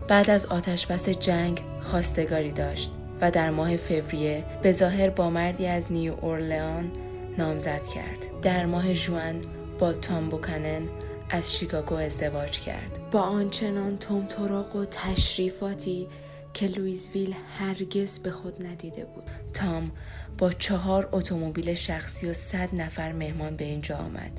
بعد 0.07 0.29
از 0.29 0.45
آتش 0.45 0.87
بس 0.87 1.09
جنگ 1.09 1.61
خواستگاری 1.81 2.51
داشت 2.51 2.91
و 3.21 3.31
در 3.31 3.49
ماه 3.49 3.77
فوریه 3.77 4.43
به 4.61 4.71
ظاهر 4.71 5.09
با 5.09 5.29
مردی 5.29 5.67
از 5.67 5.83
نیو 5.89 6.13
اورلئان 6.21 6.91
نامزد 7.37 7.87
کرد. 7.87 8.41
در 8.41 8.65
ماه 8.65 8.93
جوان 8.93 9.41
با 9.79 9.93
تام 9.93 10.29
بوکنن 10.29 10.81
از 11.29 11.55
شیکاگو 11.55 11.95
ازدواج 11.95 12.59
کرد. 12.59 12.99
با 13.11 13.21
آنچنان 13.21 13.97
تمطراق 13.97 14.75
و 14.75 14.85
تشریفاتی 14.85 16.07
که 16.53 16.67
لویزویل 16.67 17.35
هرگز 17.59 18.19
به 18.19 18.31
خود 18.31 18.65
ندیده 18.65 19.05
بود. 19.05 19.23
تام 19.53 19.91
با 20.37 20.51
چهار 20.51 21.09
اتومبیل 21.11 21.73
شخصی 21.73 22.27
و 22.27 22.33
صد 22.33 22.69
نفر 22.75 23.11
مهمان 23.11 23.55
به 23.55 23.65
اینجا 23.65 23.97
آمد 23.97 24.31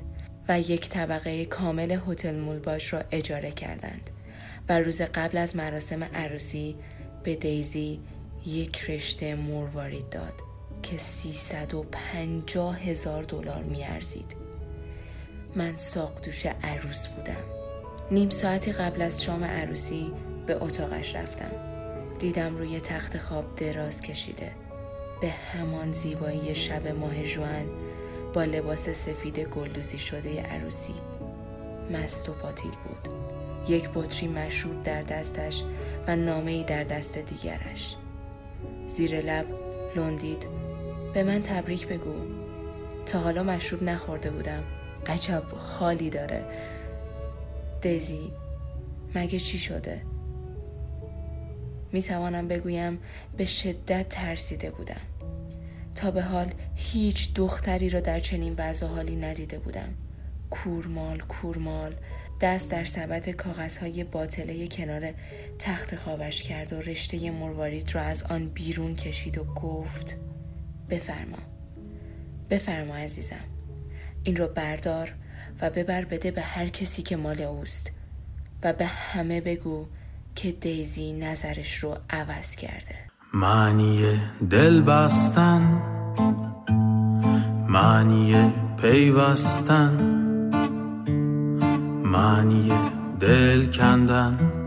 و 0.49 0.59
یک 0.59 0.89
طبقه 0.89 1.45
کامل 1.45 1.99
هتل 2.07 2.35
مولباش 2.35 2.93
را 2.93 3.03
اجاره 3.11 3.51
کردند 3.51 4.09
و 4.69 4.79
روز 4.79 5.01
قبل 5.01 5.37
از 5.37 5.55
مراسم 5.55 6.03
عروسی 6.03 6.75
به 7.23 7.35
دیزی 7.35 7.99
یک 8.45 8.89
رشته 8.89 9.35
مروارید 9.35 10.09
داد 10.09 10.46
که 10.83 10.97
350 10.97 12.79
هزار 12.79 13.23
دلار 13.23 13.63
میارزید. 13.63 14.35
من 15.55 15.77
ساق 15.77 16.21
دوش 16.21 16.45
عروس 16.45 17.07
بودم. 17.07 17.43
نیم 18.11 18.29
ساعتی 18.29 18.71
قبل 18.71 19.01
از 19.01 19.23
شام 19.23 19.43
عروسی 19.43 20.13
به 20.47 20.63
اتاقش 20.63 21.15
رفتم. 21.15 21.51
دیدم 22.19 22.57
روی 22.57 22.79
تخت 22.79 23.17
خواب 23.17 23.55
دراز 23.55 24.01
کشیده. 24.01 24.51
به 25.21 25.29
همان 25.29 25.91
زیبایی 25.91 26.55
شب 26.55 26.87
ماه 26.87 27.23
جوان 27.23 27.65
با 28.33 28.43
لباس 28.43 28.89
سفید 28.89 29.39
گلدوزی 29.39 29.99
شده 29.99 30.41
عروسی. 30.41 30.95
مست 31.91 32.29
و 32.29 32.33
پاتیل 32.33 32.71
بود. 32.71 33.13
یک 33.69 33.89
بطری 33.95 34.27
مشروب 34.27 34.83
در 34.83 35.01
دستش 35.01 35.63
و 36.07 36.15
نامه 36.15 36.63
در 36.63 36.83
دست 36.83 37.17
دیگرش. 37.17 37.95
زیر 38.87 39.21
لب 39.21 39.45
لندید 39.95 40.47
به 41.17 41.23
من 41.23 41.41
تبریک 41.41 41.87
بگو. 41.87 42.15
تا 43.05 43.19
حالا 43.19 43.43
مشروب 43.43 43.83
نخورده 43.83 44.31
بودم. 44.31 44.63
عجب 45.07 45.43
حالی 45.43 46.09
داره. 46.09 46.45
دیزی 47.81 48.31
مگه 49.15 49.39
چی 49.39 49.59
شده؟ 49.59 50.01
می 51.91 52.03
توانم 52.03 52.47
بگویم 52.47 52.99
به 53.37 53.45
شدت 53.45 54.09
ترسیده 54.09 54.71
بودم. 54.71 55.01
تا 55.95 56.11
به 56.11 56.21
حال 56.21 56.53
هیچ 56.75 57.33
دختری 57.33 57.89
را 57.89 57.99
در 57.99 58.19
چنین 58.19 58.55
وضع 58.57 58.87
حالی 58.87 59.15
ندیده 59.15 59.59
بودم. 59.59 59.93
کورمال 60.49 61.19
کورمال. 61.19 61.95
دست 62.41 62.71
در 62.71 62.83
سبد 62.83 63.29
کاغذهای 63.29 64.03
باطله 64.03 64.67
کنار 64.67 65.13
تخت 65.59 65.95
خوابش 65.95 66.43
کرد 66.43 66.73
و 66.73 66.81
رشته 66.81 67.31
مروارید 67.31 67.95
را 67.95 68.01
از 68.01 68.23
آن 68.23 68.49
بیرون 68.49 68.95
کشید 68.95 69.37
و 69.37 69.43
گفت 69.43 70.17
بفرما. 70.89 71.37
بفرما 72.49 72.95
عزیزم. 72.95 73.45
این 74.23 74.35
را 74.35 74.47
بردار 74.47 75.13
و 75.61 75.69
ببر 75.69 76.05
بده 76.05 76.31
به 76.31 76.41
هر 76.41 76.69
کسی 76.69 77.01
که 77.01 77.17
مال 77.17 77.41
اوست 77.41 77.91
و 78.63 78.73
به 78.73 78.85
همه 78.85 79.41
بگو 79.41 79.85
که 80.35 80.51
دیزی 80.51 81.13
نظرش 81.13 81.75
رو 81.75 81.97
عوض 82.09 82.55
کرده. 82.55 82.95
معنی 83.33 84.21
دل 84.49 84.81
بستن 84.81 85.81
معنی 87.67 88.53
پیوستن 88.81 89.97
معنی 92.03 92.71
دل 93.19 93.65
کندن 93.65 94.57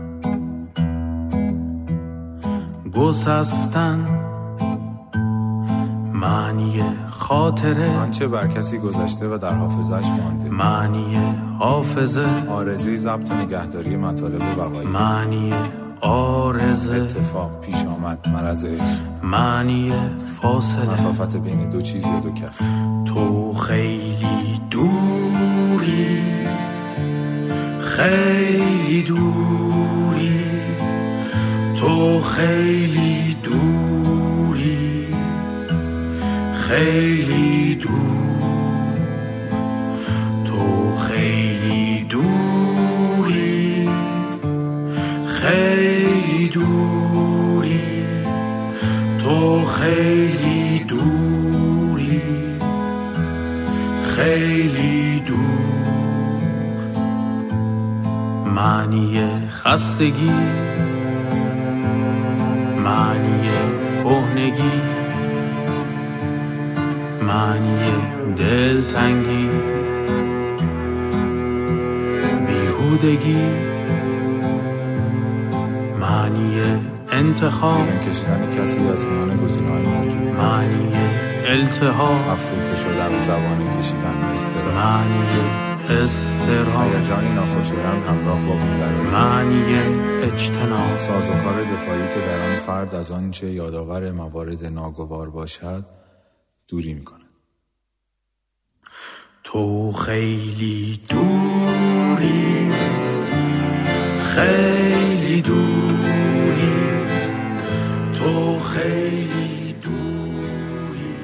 معنی 6.21 6.83
خاطره. 7.09 7.97
آنچه 7.97 8.27
بر 8.27 8.47
کسی 8.47 8.77
گذشته 8.77 9.27
و 9.27 9.37
در 9.37 9.53
حافظش 9.53 10.07
مانده. 10.07 10.49
معنی 10.49 11.17
حافظه. 11.59 12.25
آرزه 12.49 12.95
ضبط 12.95 13.31
و 13.31 13.33
نگهداری 13.33 13.95
مطالب 13.95 14.41
بقایی 14.57 14.87
معنی 14.87 15.53
آرزه. 16.01 16.95
اتفاق 16.95 17.61
پیش 17.61 17.85
آمد 17.85 18.29
مرض 18.29 18.65
عشق 18.65 19.01
معنی 19.23 19.93
فاصله. 20.41 20.91
مسافت 20.91 21.37
بین 21.37 21.69
دو 21.69 21.81
چیز 21.81 22.05
یا 22.05 22.19
دو 22.19 22.31
کس. 22.31 22.59
تو 23.05 23.53
خیلی 23.53 24.61
دوری. 24.71 26.21
خیلی 27.81 29.01
دوری. 29.01 30.41
تو 31.75 32.19
خیلی 32.19 33.10
خیلی 36.71 37.75
دور. 37.75 37.91
تو 40.45 40.95
خیلی 40.95 42.03
دوری. 42.09 43.89
خیلی 45.27 46.49
دوری. 46.49 47.79
تو 49.19 49.65
خیلی 49.65 50.79
دوری. 50.79 52.21
خیلی 54.15 55.19
دور. 55.19 57.01
معنی 58.45 59.19
خستگی. 59.49 60.31
معنی 62.83 63.49
کهنگی. 64.03 64.90
معنی 67.31 67.77
دلتنگی. 68.37 69.49
بیهودگی. 72.47 73.41
معنی 75.99 76.61
انتخاب. 77.11 77.87
کشیدن 78.09 78.51
کسی 78.57 78.79
از 78.89 79.05
میان 79.05 79.37
گزینه‌های 79.37 79.81
موجود 79.81 80.35
معنی 80.35 80.91
التهاب. 81.47 82.29
افروخته 82.29 82.75
شدن 82.75 83.21
زبان 83.21 83.77
کشیدن 83.77 84.17
استرا 84.33 84.71
معنی 84.75 85.23
استراب 85.89 86.93
هیجانی 86.95 87.33
ناخوشایند 87.35 88.03
همراه 88.09 88.39
با 88.47 88.53
بیقراری. 88.53 89.11
معنی 89.11 89.75
اجتناب. 90.23 90.97
سازوکار 90.97 91.63
دفاعی 91.63 92.07
که 92.07 92.19
در 92.27 92.49
آن 92.49 92.55
فرد 92.65 92.95
از 92.95 93.11
آنچه 93.11 93.51
یادآور 93.51 94.11
موارد 94.11 94.65
ناگوار 94.65 95.29
باشد 95.29 95.85
دوری 96.67 96.93
می‌کند. 96.93 97.20
تو 99.51 99.91
خیلی 99.91 100.99
دوری 101.09 102.71
خیلی 104.21 105.41
دوری 105.41 106.73
تو 108.13 108.59
خیلی 108.59 109.75
دوری 109.83 111.15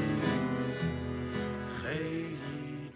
خیلی 1.82 2.90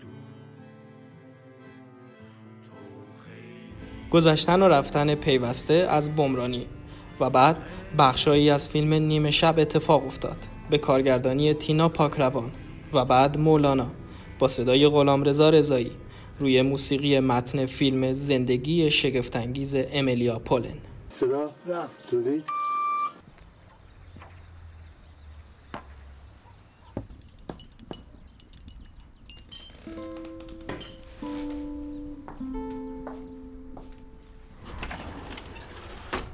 گذشتن 4.11 4.61
و 4.61 4.67
رفتن 4.67 5.15
پیوسته 5.15 5.73
از 5.73 6.15
بمرانی 6.15 6.65
و 7.19 7.29
بعد 7.29 7.57
بخشایی 7.97 8.49
از 8.49 8.69
فیلم 8.69 8.93
نیمه 8.93 9.31
شب 9.31 9.55
اتفاق 9.59 10.05
افتاد. 10.05 10.37
به 10.69 10.77
کارگردانی 10.77 11.53
تینا 11.53 11.89
پاکروان 11.89 12.51
و 12.93 13.05
بعد 13.05 13.37
مولانا. 13.37 14.00
با 14.41 14.47
صدای 14.47 14.87
غلامرضا 14.87 15.49
رضایی. 15.49 15.91
روی 16.39 16.61
موسیقی 16.61 17.19
متن 17.19 17.65
فیلم 17.65 18.13
زندگی 18.13 18.91
شگفتانگیز 18.91 19.75
املیا 19.75 20.39
پولن. 20.39 20.77
صدا؟ 21.19 21.51
رفت. 21.67 22.15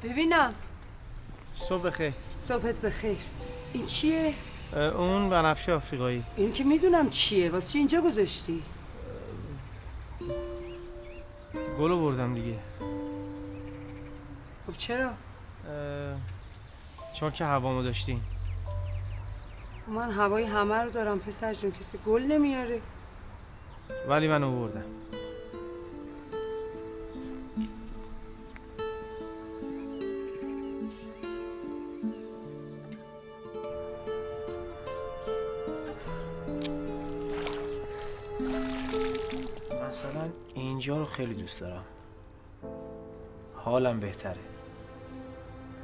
ببینم. 0.03 0.53
صبح 1.55 1.81
بخیر. 1.81 2.13
صبحت 2.35 2.81
بخیر. 2.81 3.17
این 3.73 3.85
چیه؟ 3.85 4.33
اون 4.73 5.29
بنفشه 5.29 5.73
آفریقایی. 5.73 6.23
این 6.35 6.53
که 6.53 6.63
می‌دونم 6.63 7.09
چیه 7.09 7.49
واسه 7.49 7.71
چی 7.71 7.77
اینجا 7.77 8.01
گذاشتی؟ 8.01 8.63
گلو 11.79 12.01
بردم 12.01 12.33
دیگه. 12.33 12.59
خب 14.67 14.73
چرا؟ 14.73 15.13
چون 17.13 17.31
که 17.31 17.45
هوامو 17.45 17.83
داشتین 17.83 18.21
من 19.87 20.11
هوای 20.11 20.43
همه 20.43 20.75
رو 20.75 20.89
دارم 20.89 21.19
پسر 21.19 21.53
جون 21.53 21.71
کسی 21.71 21.97
گل 21.97 22.21
نمیاره. 22.21 22.81
ولی 24.09 24.27
من 24.27 24.43
آوردم 24.43 24.85
اینجا 40.77 40.97
رو 40.97 41.05
خیلی 41.05 41.33
دوست 41.33 41.59
دارم 41.59 41.83
حالم 43.55 43.99
بهتره 43.99 44.41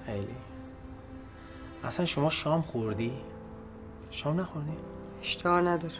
خیلی 0.05 0.35
اصلا 1.83 2.05
شما 2.05 2.29
شام 2.29 2.61
خوردی؟ 2.61 3.13
شام 4.11 4.39
نخوردی؟ 4.39 4.77
اشتها 5.21 5.59
ندارم 5.59 5.93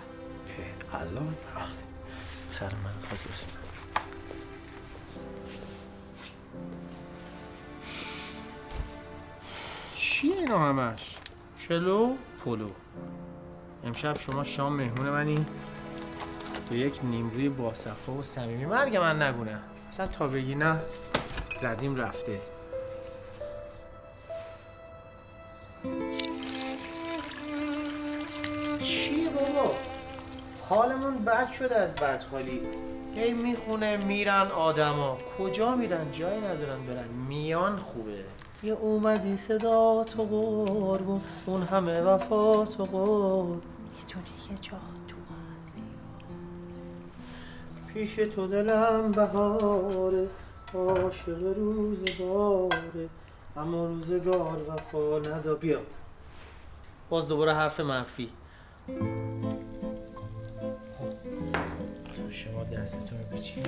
غذا 0.93 1.21
سر 2.51 2.73
من 2.75 2.91
بسیم 3.11 3.31
چیه 9.95 10.35
اینا 10.35 10.59
همش؟ 10.59 11.17
چلو؟ 11.57 12.15
پلو 12.45 12.69
امشب 13.83 14.17
شما 14.17 14.43
شام 14.43 14.75
مهمون 14.75 15.09
منی 15.09 15.45
تو 16.73 16.79
یک 16.79 16.99
نیمروی 17.03 17.49
باصفا 17.49 18.13
و 18.13 18.23
صمیمی. 18.23 18.65
مرگ 18.65 18.97
من 18.97 19.21
نگونه. 19.21 19.59
اصلا 19.89 20.07
تا 20.07 20.27
بگی 20.27 20.55
نه 20.55 20.79
زدیم 21.61 21.95
رفته. 21.95 22.41
چی 28.81 29.29
بابا؟ 29.29 29.75
حالمون 30.69 31.25
بد 31.25 31.51
شده 31.51 31.75
از 31.75 31.95
بدحالی 31.95 32.61
هی 33.15 33.33
می‌خونه 33.33 33.97
میرن 33.97 34.47
آدما. 34.47 35.17
کجا 35.37 35.75
میرن؟ 35.75 36.11
جایی 36.11 36.41
ندارن 36.41 36.85
برن. 36.85 37.07
میان 37.07 37.77
خوبه. 37.77 38.25
یه 38.63 38.73
اومدی 38.73 39.37
صدا 39.37 40.03
تو 40.03 40.23
قربون. 40.23 41.21
اون 41.45 41.61
همه 41.61 42.01
وفا 42.01 42.65
تو 42.65 42.83
قربون 42.83 43.61
می‌تونی 43.97 44.25
یه 44.49 44.57
جا 44.57 44.77
تو 45.07 45.22
پیش 47.93 48.15
تو 48.15 48.47
دلم 48.47 49.11
بهاره 49.11 50.27
عاشق 50.73 51.57
روزگاره 51.57 53.09
اما 53.57 53.85
روزگار 53.85 54.69
وفا 54.69 55.19
ندا. 55.19 55.55
بیا. 55.55 55.81
باز 57.09 57.27
دوباره 57.27 57.53
حرف 57.53 57.79
منفی. 57.79 58.29
شما 62.29 62.63
دستتون 62.63 63.19
رو 63.19 63.37
بچین 63.37 63.63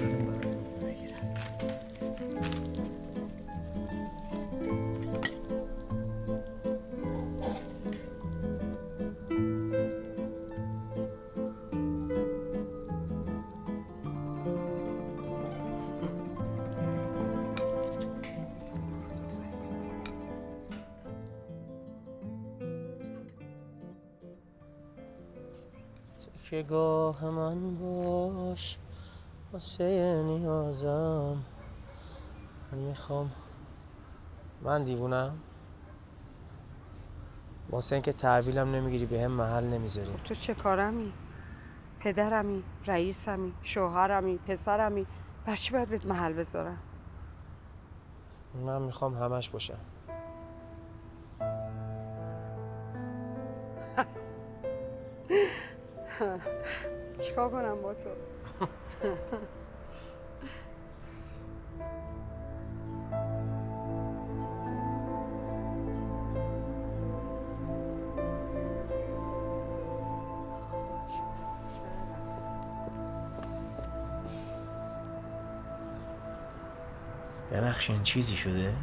که 26.55 26.63
گاه 26.63 27.29
من 27.29 27.77
باش 27.77 28.77
واسه 29.53 30.23
نیازم. 30.25 31.43
من 32.71 32.77
می‌خوام 32.77 33.31
من 34.61 34.83
دیوونم. 34.83 35.41
واسه 37.69 37.95
اینکه 37.95 38.13
تحویلم 38.13 38.75
نمی‌گیری 38.75 39.05
به 39.05 39.21
هم 39.21 39.31
محل 39.31 39.63
نمی‌ذاری. 39.63 40.13
تو 40.23 40.35
چه 40.35 40.53
کارمی؟ 40.53 41.13
پدرمی 41.99 42.63
رئیسمی 42.85 43.55
شوهرمی 43.61 44.37
پسرمی؟ 44.37 45.07
بر 45.45 45.55
چی 45.55 45.73
باید 45.73 45.89
بهت 45.89 46.05
محل 46.05 46.33
بذارم؟ 46.33 46.79
من 48.53 48.81
می‌خوام 48.81 49.13
همش 49.13 49.49
باشم. 49.49 49.79
چیکار 57.21 57.49
کنم 57.49 57.81
با 57.81 57.93
تو؟ 57.93 58.09
ببخشین 77.51 78.03
چیزی 78.03 78.37
شده؟ 78.37 78.73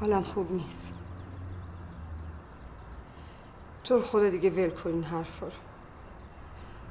حالم 0.00 0.22
خوب 0.22 0.52
نیست. 0.52 0.92
تو 3.84 4.02
خدا 4.02 4.30
دیگه 4.30 4.50
ول 4.50 4.70
کن 4.70 4.90
این 4.90 5.04
حرفا 5.04 5.46
رو. 5.46 5.75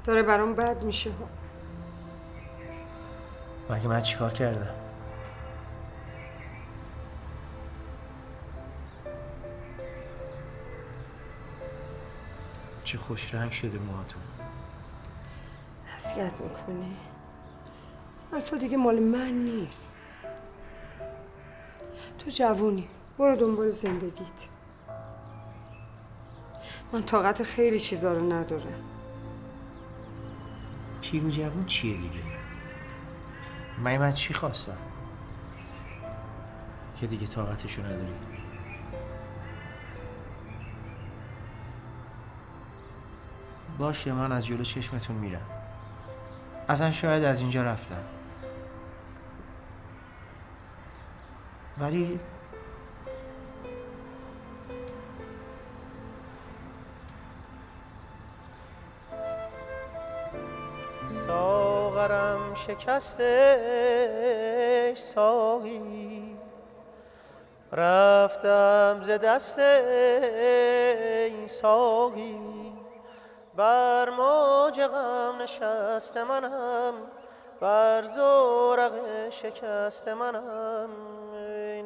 داره 0.05 0.23
برام 0.23 0.53
بد 0.55 0.83
میشه. 0.83 1.11
ها 1.11 1.29
مگه 3.69 3.87
من 3.87 4.01
چیکار 4.01 4.33
کردم؟ 4.33 4.75
چه 12.83 12.97
خوش 12.97 13.35
رنگ 13.35 13.51
شده 13.51 13.79
موهاتون. 13.79 14.21
نصیحت 15.95 16.41
می‌کنی 16.41 16.97
حرفا 18.31 18.57
دیگه 18.57 18.77
مال 18.77 18.99
من 18.99 19.31
نیست. 19.31 19.95
تو 22.17 22.29
جوونی. 22.29 22.89
برو 23.17 23.35
دنبال 23.35 23.69
زندگیت. 23.69 24.47
من 26.93 27.03
طاقت 27.03 27.43
خیلی 27.43 27.79
چیزا 27.79 28.13
رو 28.13 28.33
ندارم. 28.33 28.94
پیرو 31.11 31.29
جوون 31.29 31.65
چیه 31.65 31.97
دیگه؟ 31.97 32.23
من 33.77 33.97
من 33.97 34.11
چی 34.11 34.33
خواستم؟ 34.33 34.77
که 36.97 37.07
دیگه 37.07 37.27
طاقتشو 37.27 37.85
نداری. 37.85 38.13
باشه 43.77 44.13
من 44.13 44.31
از 44.31 44.45
جلو 44.45 44.63
چشمتون 44.63 45.15
میرم. 45.15 45.45
اصلا 46.69 46.91
شاید 46.91 47.23
از 47.23 47.41
اینجا 47.41 47.63
رفتم. 47.63 48.03
ولی 51.77 52.19
شکسته 62.79 63.33
ساقی. 64.95 66.37
رفتم 67.71 68.99
ز 69.03 69.09
دست 69.09 69.59
این 69.59 71.47
ساقی. 71.47 72.39
بر 73.55 74.09
موج 74.09 74.81
غم 74.81 75.41
نشست 75.41 76.17
منم 76.17 76.93
بر 77.61 78.01
زورق 78.01 79.29
شکست 79.29 80.07
منم. 80.07 80.89
ای 81.33 81.83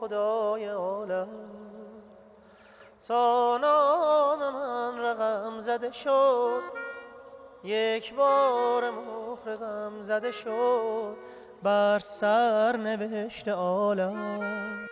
خدای 0.00 0.68
عالم 0.68 1.28
تا 3.08 3.58
نام 3.58 4.38
من 4.38 5.00
رقم 5.04 5.60
زده 5.60 5.92
شد. 5.92 6.62
یک 7.64 8.14
بار 8.14 8.90
مهر 9.46 9.56
غم 9.56 10.02
زده 10.02 10.30
شد 10.30 11.16
بر 11.62 11.98
سر 11.98 12.76
نوشت 12.76 13.48
عالم 13.48 14.89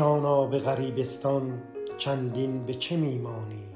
جانا 0.00 0.46
به 0.46 0.58
غریبستان 0.58 1.62
چندین 1.98 2.66
به 2.66 2.74
چه 2.74 2.96
میمانی؟ 2.96 3.66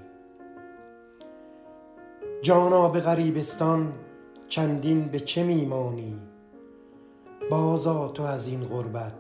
جانا 2.43 2.89
به 2.89 3.01
غریبستان 3.01 3.93
چندین 4.49 5.05
به 5.05 5.21
چه 5.21 5.43
میمانی؟ 5.43 6.17
بازآ 7.51 8.09
تو 8.09 8.23
از 8.23 8.49
این 8.49 8.65
غربت 8.65 9.13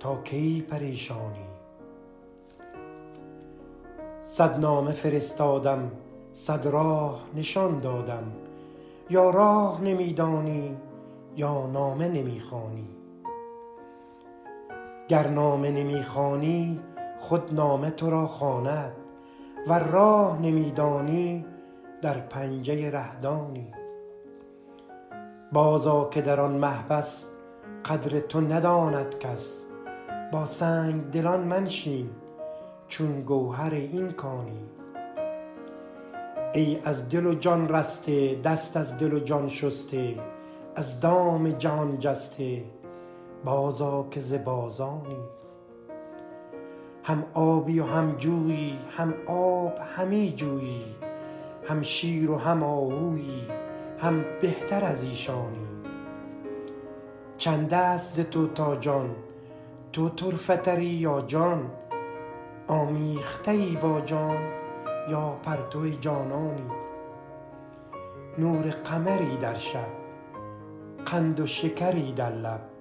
تا 0.00 0.22
کی 0.22 0.66
پریشانی؟ 0.70 1.48
صد 4.18 4.58
نامه 4.58 4.92
فرستادم 4.92 5.92
صد 6.32 6.66
راه 6.66 7.22
نشان 7.36 7.80
دادم 7.80 8.32
یا 9.10 9.30
راه 9.30 9.80
نمی 9.80 10.12
دانی 10.12 10.76
یا 11.36 11.66
نامه 11.66 12.08
نمی 12.08 12.40
خوانی 12.40 13.01
گر 15.12 15.26
نامه 15.26 15.70
نمی 15.70 16.02
خوانی 16.02 16.80
خود 17.18 17.54
نامه 17.54 17.90
تو 17.90 18.10
را 18.10 18.26
خواند 18.26 18.92
ور 19.66 19.82
راه 19.82 20.42
نمی 20.42 20.70
دانی 20.70 21.44
در 22.02 22.14
پنجه 22.14 22.90
ره 22.90 23.20
دانی 23.20 23.68
بازآ 25.52 26.08
که 26.08 26.20
در 26.20 26.40
آن 26.40 26.52
محبس 26.52 27.26
قدر 27.84 28.18
تو 28.18 28.40
نداند 28.40 29.18
کس 29.18 29.64
با 30.32 30.46
سنگ 30.46 31.10
دلان 31.10 31.40
منشین 31.40 32.10
چون 32.88 33.20
گوهر 33.20 33.74
این 33.74 34.10
کانی. 34.10 34.66
ای 36.54 36.78
از 36.84 37.08
دل 37.08 37.26
و 37.26 37.34
جان 37.34 37.68
رسته 37.68 38.34
دست 38.34 38.76
از 38.76 38.98
دل 38.98 39.12
و 39.12 39.18
جان 39.18 39.48
شسته 39.48 40.14
از 40.76 41.00
دام 41.00 41.50
جهان 41.50 41.98
جسته 41.98 42.62
بازآ 43.44 44.02
که 44.10 44.20
ز 44.20 44.34
بازانی. 44.34 45.18
هم 47.04 47.24
آبی 47.34 47.80
و 47.80 47.84
هم 47.84 48.16
جویی 48.16 48.78
هم 48.96 49.14
آب 49.26 49.78
همی 49.96 50.32
جویی 50.36 50.96
هم 51.68 51.82
شیر 51.82 52.30
و 52.30 52.38
هم 52.38 52.62
آهویی 52.62 53.46
هم 53.98 54.24
بهتر 54.40 54.84
از 54.84 55.04
ایشانی. 55.04 55.66
چند 57.36 57.74
است 57.74 58.14
ز 58.14 58.20
تو 58.20 58.46
تا 58.46 58.76
جان؟ 58.76 59.16
تو 59.92 60.08
طرفه 60.08 60.84
یا 60.84 61.20
جان؟ 61.20 61.70
آمیخته 62.68 63.50
ای 63.50 63.76
با 63.76 64.00
جان 64.00 64.38
یا 65.08 65.38
پرتو 65.42 65.88
جانانی؟ 65.88 66.70
نور 68.38 68.62
قمری 68.62 69.36
در 69.36 69.54
شب 69.54 69.88
قند 71.06 71.40
و 71.40 71.46
شکری 71.46 72.12
در 72.12 72.32
لب 72.32 72.71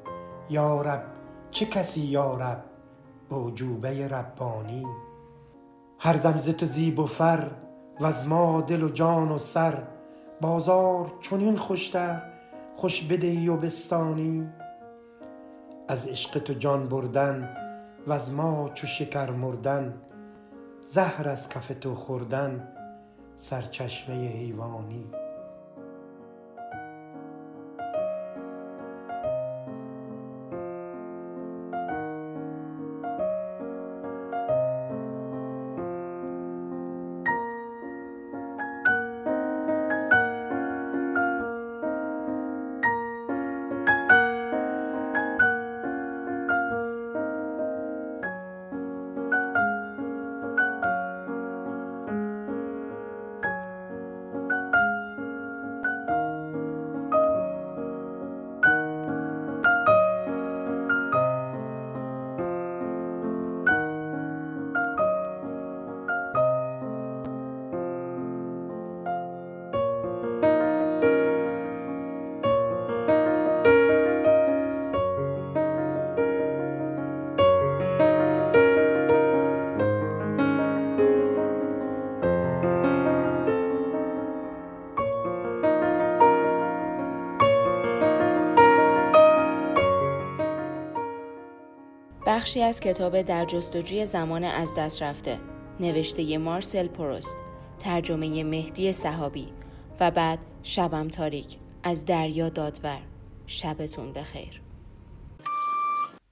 یا 0.51 0.81
رب 0.81 1.03
چه 1.51 1.65
کسی 1.65 2.01
یا 2.01 2.33
رب؟ 2.33 2.63
اعجوبه 3.31 4.07
ربانی. 4.07 4.85
هر 5.99 6.13
دم 6.13 6.39
ز 6.39 6.49
تو 6.49 6.65
زیب 6.65 6.99
و 6.99 7.05
فر 7.05 7.51
وز 8.01 8.25
ما 8.25 8.61
دل 8.61 8.83
و 8.83 8.89
جان 8.89 9.31
و 9.31 9.37
سر 9.37 9.83
بازار 10.41 11.13
چنین 11.21 11.57
خوشتر 11.57 12.21
خوش 12.75 13.03
بدهی 13.03 13.49
و 13.49 13.57
بستانی. 13.57 14.49
از 15.87 16.07
عشق 16.07 16.39
تو 16.39 16.53
جان 16.53 16.89
بردن 16.89 17.57
وز 18.07 18.31
ما 18.31 18.69
چو 18.73 18.87
شکر 18.87 19.31
مردن 19.31 20.01
زهر 20.81 21.29
از 21.29 21.49
کف 21.49 21.71
تو 21.81 21.95
خوردن 21.95 22.67
سرچشمه 23.35 24.27
حیوانی. 24.27 25.20
بخشی 92.51 92.63
از 92.63 92.79
کتاب 92.79 93.21
در 93.21 93.45
جستجوی 93.45 94.05
زمان 94.05 94.43
از 94.43 94.75
دست 94.75 95.03
رفته. 95.03 95.39
نوشته 95.79 96.37
مارسل 96.37 96.87
پروست 96.87 97.37
ترجمه 97.79 98.43
مهدی 98.43 98.93
صحابی 98.93 99.47
و 99.99 100.11
بعد 100.11 100.39
شبم 100.63 101.07
تاریک 101.07 101.57
از 101.83 102.05
دریا 102.05 102.49
دادور. 102.49 103.01
شبتون 103.47 104.13
بخیر. 104.13 104.61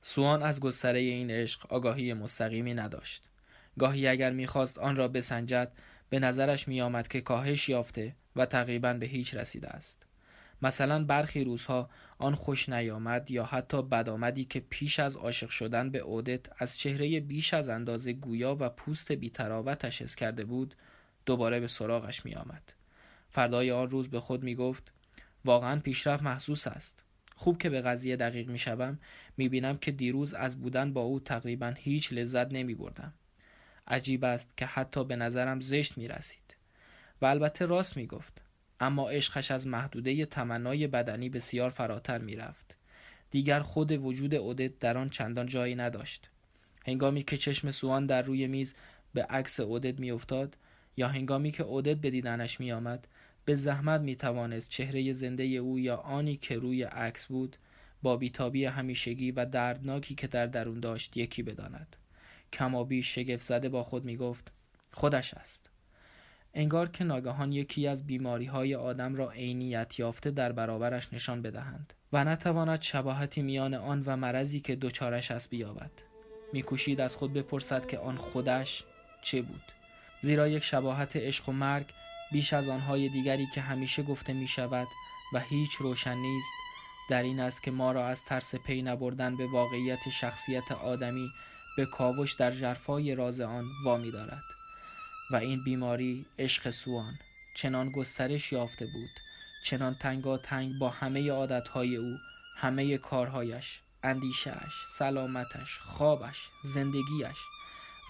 سوان 0.01 0.43
از 0.43 0.59
گستره 0.59 0.99
این 0.99 1.31
عشق 1.31 1.73
آگاهی 1.73 2.13
مستقیمی 2.13 2.73
نداشت. 2.73 3.29
گاهی 3.79 4.07
اگر 4.07 4.31
می‌خواست 4.31 4.79
آن 4.79 4.95
را 4.95 5.07
بسنجد 5.07 5.71
به 6.09 6.19
نظرش 6.19 6.67
میآمد 6.67 7.07
که 7.07 7.21
کاهش 7.21 7.69
یافته 7.69 8.15
و 8.35 8.45
تقریبا 8.45 8.93
به 8.93 9.05
هیچ 9.05 9.35
رسیده 9.35 9.67
است. 9.67 10.08
مثلا 10.61 11.03
برخی 11.03 11.43
روزها 11.43 11.89
آن 12.17 12.35
خوش 12.35 12.69
نیامد 12.69 13.31
یا 13.31 13.45
حتی 13.45 13.81
بدآمدی 13.81 14.45
که 14.45 14.59
پیش 14.59 14.99
از 14.99 15.15
عاشق 15.15 15.49
شدن 15.49 15.89
به 15.89 15.99
اودت 15.99 16.45
از 16.57 16.77
چهره 16.77 17.19
بیش 17.19 17.53
از 17.53 17.69
اندازه 17.69 18.13
گویا 18.13 18.57
و 18.59 18.69
پوست 18.69 19.11
بیتراوتش 19.11 20.01
حس 20.01 20.15
کرده 20.15 20.45
بود 20.45 20.75
دوباره 21.25 21.59
به 21.59 21.67
سراغش 21.67 22.25
می 22.25 22.35
آمد. 22.35 22.73
فردای 23.29 23.71
آن 23.71 23.89
روز 23.89 24.09
به 24.09 24.19
خود 24.19 24.43
می 24.43 24.55
گفت 24.55 24.91
واقعا 25.45 25.79
پیشرفت 25.79 26.23
محسوس 26.23 26.67
است. 26.67 27.03
خوب 27.35 27.57
که 27.57 27.69
به 27.69 27.81
قضیه 27.81 28.15
دقیق 28.15 28.49
می 28.49 28.57
شوم 28.57 28.99
می 29.37 29.49
بینم 29.49 29.77
که 29.77 29.91
دیروز 29.91 30.33
از 30.33 30.61
بودن 30.61 30.93
با 30.93 31.01
او 31.01 31.19
تقریبا 31.19 31.73
هیچ 31.77 32.13
لذت 32.13 32.51
نمی 32.51 32.75
بردم. 32.75 33.13
عجیب 33.87 34.25
است 34.25 34.57
که 34.57 34.65
حتی 34.65 35.03
به 35.03 35.15
نظرم 35.15 35.59
زشت 35.59 35.97
می 35.97 36.07
رسید. 36.07 36.55
و 37.21 37.25
البته 37.25 37.65
راست 37.65 37.97
می 37.97 38.07
گفت. 38.07 38.41
اما 38.79 39.09
عشقش 39.09 39.51
از 39.51 39.67
محدوده 39.67 40.25
تمنای 40.25 40.87
بدنی 40.87 41.29
بسیار 41.29 41.69
فراتر 41.69 42.17
می 42.17 42.35
رفت. 42.35 42.75
دیگر 43.31 43.59
خود 43.59 43.91
وجود 43.91 44.35
اودت 44.35 44.79
در 44.79 44.97
آن 44.97 45.09
چندان 45.09 45.47
جایی 45.47 45.75
نداشت. 45.75 46.29
هنگامی 46.85 47.23
که 47.23 47.37
چشم 47.37 47.71
سوان 47.71 48.05
در 48.05 48.21
روی 48.21 48.47
میز 48.47 48.75
به 49.13 49.23
عکس 49.23 49.59
اودت 49.59 49.99
می 49.99 50.11
افتاد 50.11 50.57
یا 50.97 51.07
هنگامی 51.07 51.51
که 51.51 51.63
اودت 51.63 51.97
به 51.97 52.09
دیدنش 52.09 52.59
می 52.59 52.71
آمد 52.71 53.07
به 53.45 53.55
زحمت 53.55 54.01
می 54.01 54.15
توانست 54.15 54.69
چهره 54.69 55.13
زنده 55.13 55.43
او 55.43 55.79
یا 55.79 55.95
آنی 55.95 56.35
که 56.35 56.57
روی 56.57 56.83
عکس 56.83 57.27
بود 57.27 57.57
با 58.01 58.17
بیتابی 58.17 58.65
همیشگی 58.65 59.31
و 59.31 59.45
دردناکی 59.45 60.15
که 60.15 60.27
در 60.27 60.45
درون 60.45 60.79
داشت 60.79 61.17
یکی 61.17 61.43
بداند. 61.43 61.95
کمابی 62.53 63.03
شگفت 63.03 63.43
زده 63.43 63.69
با 63.69 63.83
خود 63.83 64.05
می 64.05 64.17
گفت 64.17 64.51
خودش 64.91 65.33
است. 65.33 65.69
انگار 66.53 66.89
که 66.89 67.03
ناگهان 67.03 67.51
یکی 67.51 67.87
از 67.87 68.07
بیماری 68.07 68.45
های 68.45 68.75
آدم 68.75 69.15
را 69.15 69.31
عینیت 69.31 69.99
یافته 69.99 70.31
در 70.31 70.51
برابرش 70.51 71.13
نشان 71.13 71.41
بدهند 71.41 71.93
و 72.13 72.23
نتواند 72.23 72.81
شباهتی 72.81 73.41
میان 73.41 73.73
آن 73.73 74.03
و 74.05 74.17
مرضی 74.17 74.59
که 74.59 74.75
دچارش 74.75 75.31
است 75.31 75.49
بیابد. 75.49 75.91
میکوشید 76.53 77.01
از 77.01 77.15
خود 77.15 77.33
بپرسد 77.33 77.85
که 77.85 77.97
آن 77.97 78.17
خودش 78.17 78.83
چه 79.21 79.41
بود. 79.41 79.61
زیرا 80.21 80.47
یک 80.47 80.63
شباهت 80.63 81.15
عشق 81.15 81.49
و 81.49 81.51
مرگ 81.51 81.85
بیش 82.31 82.53
از 82.53 82.67
آنهای 82.67 83.09
دیگری 83.09 83.47
که 83.55 83.61
همیشه 83.61 84.03
گفته 84.03 84.33
می 84.33 84.47
شود 84.47 84.87
و 85.33 85.39
هیچ 85.39 85.71
روشن 85.79 86.15
نیست 86.15 86.53
در 87.09 87.23
این 87.23 87.39
است 87.39 87.63
که 87.63 87.71
ما 87.71 87.91
را 87.91 88.07
از 88.07 88.23
ترس 88.23 88.55
پی 88.55 88.81
نبردن 88.81 89.37
به 89.37 89.47
واقعیت 89.47 90.09
شخصیت 90.09 90.71
آدمی 90.71 91.27
به 91.77 91.85
کاوش 91.85 92.33
در 92.33 92.51
جرفای 92.51 93.15
راز 93.15 93.41
آن 93.41 93.65
وامی 93.85 94.11
دارد 94.11 94.58
و 95.31 95.35
این 95.35 95.63
بیماری 95.63 96.25
عشق 96.39 96.69
سوان. 96.69 97.13
چنان 97.55 97.91
گسترش 97.91 98.51
یافته 98.51 98.85
بود. 98.85 99.09
چنان 99.65 99.95
تنگا 99.95 100.37
تنگ 100.37 100.71
با 100.79 100.89
همه 100.89 101.31
عادتهای 101.31 101.95
او 101.95 102.17
همه 102.57 102.97
کارهایش 102.97 103.81
اندیشهش 104.03 104.73
سلامتش 104.97 105.77
خوابش 105.85 106.37
زندگیش 106.63 107.37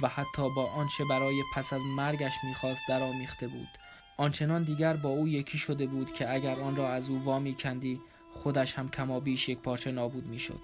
و 0.01 0.07
حتی 0.07 0.49
با 0.55 0.71
آنچه 0.71 1.03
برای 1.09 1.43
پس 1.55 1.73
از 1.73 1.81
مرگش 1.85 2.33
می‌خواست 2.43 2.81
درآمیخته 2.89 3.47
بود. 3.47 3.69
آنچنان 4.17 4.63
دیگر 4.63 4.93
با 4.93 5.09
او 5.09 5.27
یکی 5.27 5.57
شده 5.57 5.87
بود 5.87 6.13
که 6.13 6.33
اگر 6.33 6.59
آن 6.59 6.75
را 6.75 6.93
از 6.93 7.09
او 7.09 7.23
وامی 7.23 7.55
کندی 7.55 8.01
خودش 8.33 8.73
هم 8.73 8.89
کمابیش 8.89 9.49
یک 9.49 9.59
پارچه 9.59 9.91
نابود 9.91 10.25
می‌شد. 10.25 10.61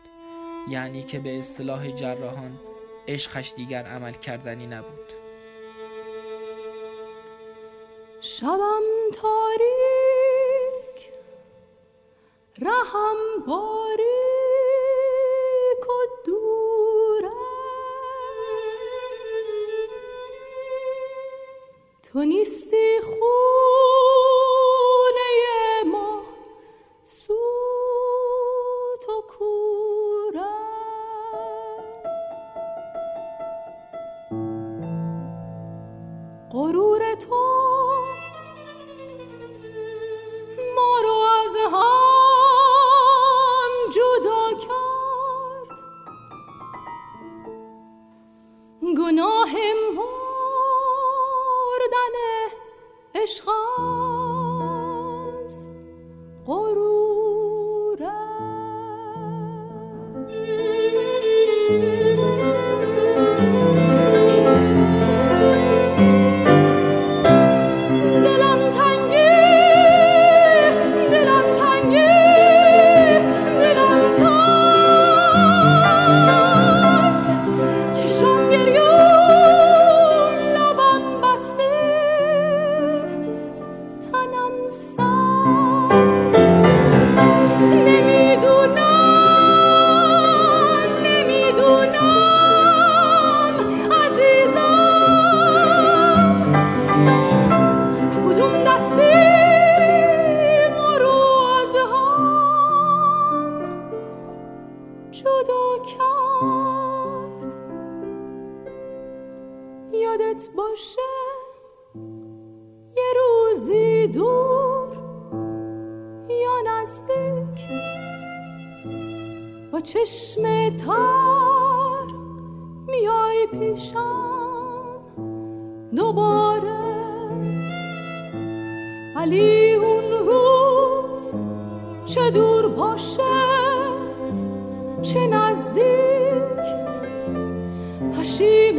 یعنی 0.69 1.03
که 1.03 1.19
به 1.19 1.39
اصطلاح 1.39 1.91
جراحان 1.91 2.59
عشقش 3.07 3.53
دیگر 3.57 3.83
عمل 3.85 4.13
کردنی 4.13 4.67
نبود. 4.67 5.24
شبم 8.25 8.83
تاریک 9.13 10.97
رهم 12.61 13.17
باریک 13.47 14.05
و 15.89 15.91
دوره 16.25 17.31
تو 22.03 22.23
نیستی 22.23 23.01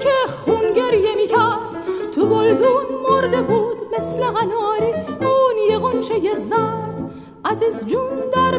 که 0.00 0.10
خون 0.26 0.72
گریه 0.72 1.14
می‌کرد. 1.16 1.58
تو 2.14 2.26
بلدون 2.26 2.86
مرده 3.10 3.42
بود 3.42 3.76
مثل 3.98 4.20
قناری. 4.20 4.92
اون 5.20 5.56
یه 5.70 5.78
غنچه 5.78 6.14
زرد. 6.48 7.10
عزیز 7.44 7.86
جون 7.86 8.10
در 8.32 8.51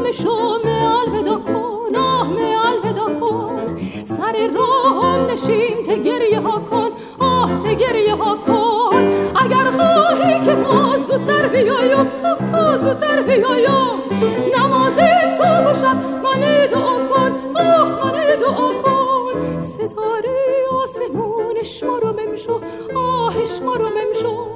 شو 22.35 22.59
آهش 22.95 23.61
ما 23.61 23.77
شو 23.77 23.89
ممشو 23.89 24.47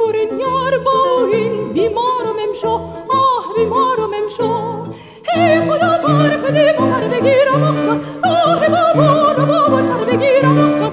برین 0.00 0.40
یار 0.40 0.78
با 0.78 1.26
این 1.32 1.72
بیمارو 1.72 2.54
شو 2.54 2.68
آه 2.68 3.54
بیمارو 3.56 4.28
شو 4.36 4.84
هی 5.34 5.60
خدا 5.60 5.98
بار 6.02 6.36
فدی 6.36 6.72
بار 6.78 7.08
بگیرم 7.08 7.62
اختم 7.62 8.00
آه 8.24 8.68
بابا 8.68 9.32
رو 9.32 9.46
بابا 9.46 9.82
سر 9.82 10.04
بگیرم 10.04 10.58
اختم 10.58 10.92